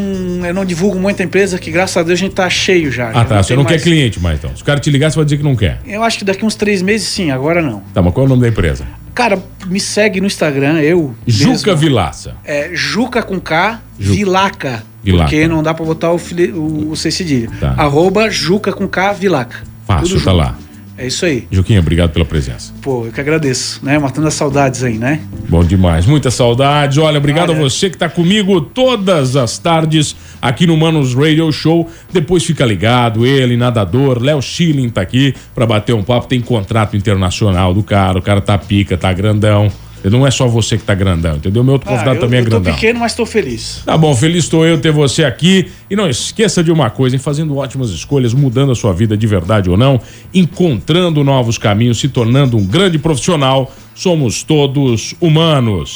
eu 0.44 0.54
não 0.54 0.66
divulgo 0.66 1.00
muito 1.00 1.22
a 1.22 1.26
empresa, 1.26 1.60
que 1.60 1.70
graças 1.70 1.96
a 1.96 2.04
Deus 2.04 2.18
a 2.18 2.22
gente 2.22 2.34
tá 2.34 2.50
cheio 2.50 2.92
já. 2.92 3.10
Ah, 3.10 3.14
já 3.14 3.26
tá. 3.26 3.36
Não 3.36 3.44
você 3.44 3.56
não 3.56 3.64
mais... 3.64 3.78
quer 3.78 3.84
cliente 3.84 4.20
mais 4.20 4.40
então. 4.40 4.56
Se 4.56 4.64
o 4.64 4.66
cara 4.66 4.80
te 4.80 4.90
ligar, 4.90 5.12
você 5.12 5.18
vai 5.18 5.26
dizer 5.26 5.38
que 5.38 5.44
não 5.44 5.56
quer. 5.56 5.80
Eu 5.86 6.04
acho 6.04 6.18
que 6.18 6.26
daqui 6.26 6.44
uns 6.44 6.56
três 6.56 6.82
meses 6.82 7.08
sim, 7.08 7.30
agora 7.30 7.62
não. 7.62 7.84
Tá, 7.94 8.02
mas 8.02 8.14
qual 8.14 8.24
é 8.24 8.28
o 8.28 8.30
nome 8.30 8.42
da 8.42 8.48
empresa? 8.48 8.86
Cara, 9.14 9.42
me 9.68 9.80
segue 9.80 10.20
no 10.20 10.28
Instagram, 10.28 10.80
eu. 10.80 11.14
Juca 11.28 11.72
mesmo. 11.72 11.78
Vilaça. 11.78 12.36
É, 12.44 12.72
Juca 12.74 13.22
com 13.22 13.40
K, 13.40 13.80
Juca. 14.00 14.16
Vilaca. 14.16 14.84
Vilaca. 15.04 15.30
Porque 15.30 15.48
não 15.48 15.62
dá 15.62 15.74
pra 15.74 15.86
botar 15.86 16.12
o, 16.12 16.18
o, 16.18 16.92
o 16.92 16.96
C 16.96 17.12
cedilha. 17.12 17.50
Tá. 17.60 17.76
Arroba 17.78 18.30
Juca 18.30 18.72
com 18.72 18.88
K, 18.88 19.14
Vilaca. 19.14 19.64
Fácil, 19.86 20.24
tá 20.24 20.32
lá. 20.32 20.56
É 21.04 21.08
isso 21.08 21.26
aí. 21.26 21.46
Juquinha, 21.52 21.82
obrigado 21.82 22.12
pela 22.12 22.24
presença. 22.24 22.74
Pô, 22.82 23.06
eu 23.06 23.12
que 23.12 23.20
agradeço, 23.20 23.84
né? 23.84 24.00
Matando 24.00 24.26
as 24.26 24.36
saudades 24.36 24.86
aí, 24.86 24.98
né? 24.98 25.20
Bom 25.50 25.62
demais, 25.62 26.06
muitas 26.06 26.34
saudades. 26.34 26.98
Olha, 26.98 27.18
obrigado 27.18 27.50
Olha. 27.50 27.60
a 27.60 27.62
você 27.62 27.90
que 27.90 27.98
tá 27.98 28.08
comigo 28.08 28.62
todas 28.62 29.36
as 29.36 29.58
tardes 29.58 30.16
aqui 30.42 30.66
no 30.66 30.78
Manos 30.78 31.14
Radio 31.14 31.52
Show. 31.52 31.90
Depois 32.10 32.46
fica 32.46 32.66
ligado, 32.66 33.26
ele, 33.26 33.58
nadador, 33.58 34.24
Léo 34.24 34.42
Schilling 34.42 34.88
tá 34.88 35.02
aqui 35.02 35.36
para 35.54 35.66
bater 35.66 35.94
um 35.94 36.04
papo. 36.04 36.26
Tem 36.26 36.40
contrato 36.40 36.96
internacional 36.96 37.74
do 37.74 37.84
cara, 37.84 38.18
o 38.18 38.22
cara 38.22 38.40
tá 38.40 38.58
pica, 38.58 38.96
tá 38.96 39.12
grandão. 39.12 39.70
Não 40.10 40.28
é 40.28 40.32
só 40.32 40.48
você 40.48 40.78
que 40.78 40.84
tá 40.84 40.94
grandão, 40.94 41.38
entendeu? 41.38 41.64
Meu 41.64 41.74
outro 41.74 41.88
convidado 41.88 42.12
ah, 42.12 42.16
eu, 42.16 42.20
também 42.20 42.40
é 42.40 42.44
grandão. 42.44 42.60
Eu 42.60 42.66
tô 42.66 42.82
pequeno, 42.82 43.00
mas 43.00 43.16
tô 43.16 43.26
feliz. 43.26 43.82
Tá 43.86 43.98
bom, 43.98 44.14
feliz 44.16 44.44
estou 44.44 44.66
eu 44.66 44.80
ter 44.80 44.92
você 44.92 45.24
aqui. 45.24 45.72
E 45.90 45.96
não 45.96 46.10
esqueça 46.10 46.64
de 46.64 46.72
uma 46.72 46.90
coisa, 46.90 47.16
em 47.16 47.20
fazendo 47.20 47.56
ótimas 47.56 47.90
escolhas, 47.90 48.34
mudando 48.34 48.72
a 48.72 48.76
sua 48.76 48.94
vida 48.94 49.16
de 49.16 49.28
verdade 49.28 49.70
ou 49.70 49.78
não, 49.78 50.00
encontrando 50.34 51.24
novos 51.24 51.58
caminhos, 51.58 52.00
se 52.00 52.10
tornando 52.10 52.58
um 52.58 52.66
grande 52.66 52.98
profissional, 53.00 53.74
somos 53.96 54.44
todos 54.44 55.16
humanos. 55.22 55.96